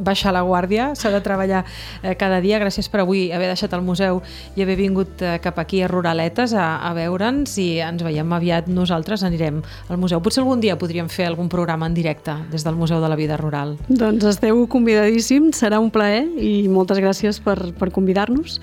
baixar 0.03 0.33
la 0.36 0.43
guàrdia, 0.45 0.91
s'ha 0.99 1.12
de 1.13 1.21
treballar 1.23 1.63
eh, 2.01 2.13
cada 2.19 2.41
dia. 2.43 2.59
Gràcies 2.62 2.89
per 2.91 3.03
avui 3.03 3.25
haver 3.33 3.49
deixat 3.51 3.73
el 3.73 3.83
museu 3.86 4.21
i 4.55 4.65
haver 4.65 4.77
vingut 4.79 5.23
eh, 5.23 5.38
cap 5.43 5.59
aquí 5.62 5.81
a 5.83 5.89
Ruraletes 5.91 6.53
a, 6.53 6.67
a 6.83 6.93
veure'ns 6.97 7.57
i 7.62 7.69
ens 7.83 8.03
veiem 8.05 8.36
aviat 8.36 8.69
nosaltres, 8.71 9.23
anirem 9.23 9.62
al 9.89 10.01
museu. 10.01 10.21
Potser 10.23 10.43
algun 10.43 10.63
dia 10.63 10.77
podríem 10.79 11.09
fer 11.09 11.29
algun 11.29 11.49
programa 11.49 11.88
en 11.89 11.95
directe 11.97 12.36
des 12.51 12.65
del 12.65 12.75
Museu 12.79 13.01
de 13.01 13.09
la 13.09 13.19
Vida 13.19 13.38
Rural. 13.39 13.77
Doncs 13.89 14.25
esteu 14.36 14.65
convidadíssims, 14.71 15.57
serà 15.63 15.79
un 15.81 15.91
plaer 15.93 16.25
i 16.39 16.67
moltes 16.71 16.99
gràcies 17.01 17.39
per, 17.43 17.57
per 17.77 17.91
convidar-nos 17.95 18.59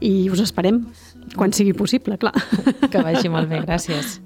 i 0.00 0.28
us 0.30 0.42
esperem 0.42 0.84
quan 1.36 1.52
sigui 1.52 1.74
possible, 1.76 2.18
clar. 2.18 2.34
Que 2.90 3.02
vagi 3.04 3.28
molt 3.32 3.50
bé, 3.50 3.62
gràcies. 3.66 4.18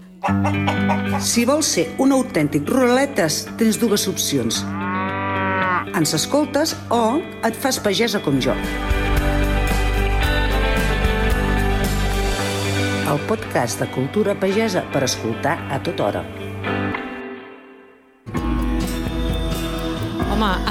Si 1.22 1.44
vols 1.48 1.66
ser 1.76 1.88
un 2.02 2.14
autèntic 2.14 2.68
ruraletes, 2.68 3.42
tens 3.58 3.78
dues 3.80 4.06
opcions. 4.10 4.62
Ens 5.98 6.14
escoltes 6.16 6.76
o 6.94 7.18
et 7.44 7.58
fas 7.58 7.80
pagesa 7.82 8.22
com 8.22 8.38
jo. 8.40 8.54
El 13.12 13.18
podcast 13.28 13.82
de 13.82 13.90
Cultura 13.92 14.38
Pagesa 14.38 14.86
per 14.94 15.02
escoltar 15.04 15.58
a 15.68 15.82
tota 15.84 16.06
hora. 16.06 16.41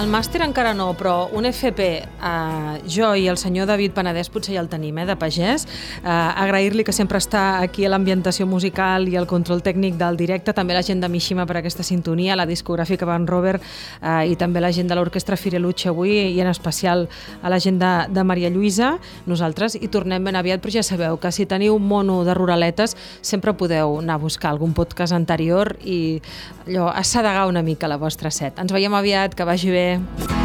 El 0.02 0.10
màster 0.10 0.42
encara 0.42 0.74
no, 0.74 0.92
però 0.98 1.30
un 1.38 1.46
FP, 1.46 1.86
eh, 2.02 2.82
jo 2.90 3.14
i 3.16 3.28
el 3.30 3.38
senyor 3.38 3.68
David 3.70 3.94
Penedès 3.94 4.30
potser 4.34 4.56
ja 4.56 4.62
el 4.62 4.70
tenim, 4.70 4.98
eh, 4.98 5.06
de 5.06 5.16
pagès. 5.16 5.66
Eh, 6.04 6.10
Agrair-li 6.10 6.84
que 6.84 6.92
sempre 6.92 7.20
està 7.20 7.62
aquí 7.62 7.86
a 7.86 7.90
l'ambientació 7.90 8.48
musical 8.48 9.08
i 9.08 9.16
el 9.16 9.28
control 9.28 9.62
tècnic 9.62 9.98
del 9.98 10.18
directe, 10.18 10.54
també 10.54 10.74
la 10.74 10.82
gent 10.82 11.02
de 11.02 11.10
Mishima 11.10 11.46
per 11.46 11.58
aquesta 11.58 11.84
sintonia, 11.84 12.36
la 12.36 12.46
discogràfica 12.46 13.06
Van 13.06 13.28
Robert 13.28 13.62
eh, 14.02 14.32
i 14.32 14.36
també 14.36 14.60
la 14.60 14.72
gent 14.72 14.88
de 14.88 14.96
l'Orquestra 14.96 15.38
Fireluche 15.38 15.90
avui 15.90 16.34
i 16.34 16.42
en 16.42 16.48
especial 16.48 17.08
a 17.42 17.50
la 17.50 17.60
gent 17.60 17.80
de, 17.80 18.08
de 18.10 18.24
Maria 18.24 18.50
Lluïsa, 18.50 18.98
nosaltres, 19.26 19.76
i 19.76 19.88
tornem 19.88 20.24
ben 20.24 20.36
aviat, 20.36 20.62
però 20.62 20.74
ja 20.74 20.84
sabeu 20.84 21.18
que 21.18 21.32
si 21.32 21.46
teniu 21.46 21.78
mono 21.80 22.24
de 22.26 22.34
ruraletes 22.34 22.98
sempre 23.22 23.54
podeu 23.54 24.00
anar 24.00 24.16
a 24.16 24.24
buscar 24.24 24.52
algun 24.52 24.74
podcast 24.74 25.14
anterior 25.14 25.78
i 25.84 26.22
allò, 26.68 26.90
assedegar 26.90 27.48
una 27.48 27.62
mica 27.62 27.88
la 27.88 27.98
vostra 27.98 28.32
set. 28.32 28.58
Ens 28.58 28.72
veiem 28.72 28.94
aviat, 28.94 29.36
que 29.36 29.46
vagi 29.46 29.62
vagi 29.62 29.72
Okay. 29.92 30.41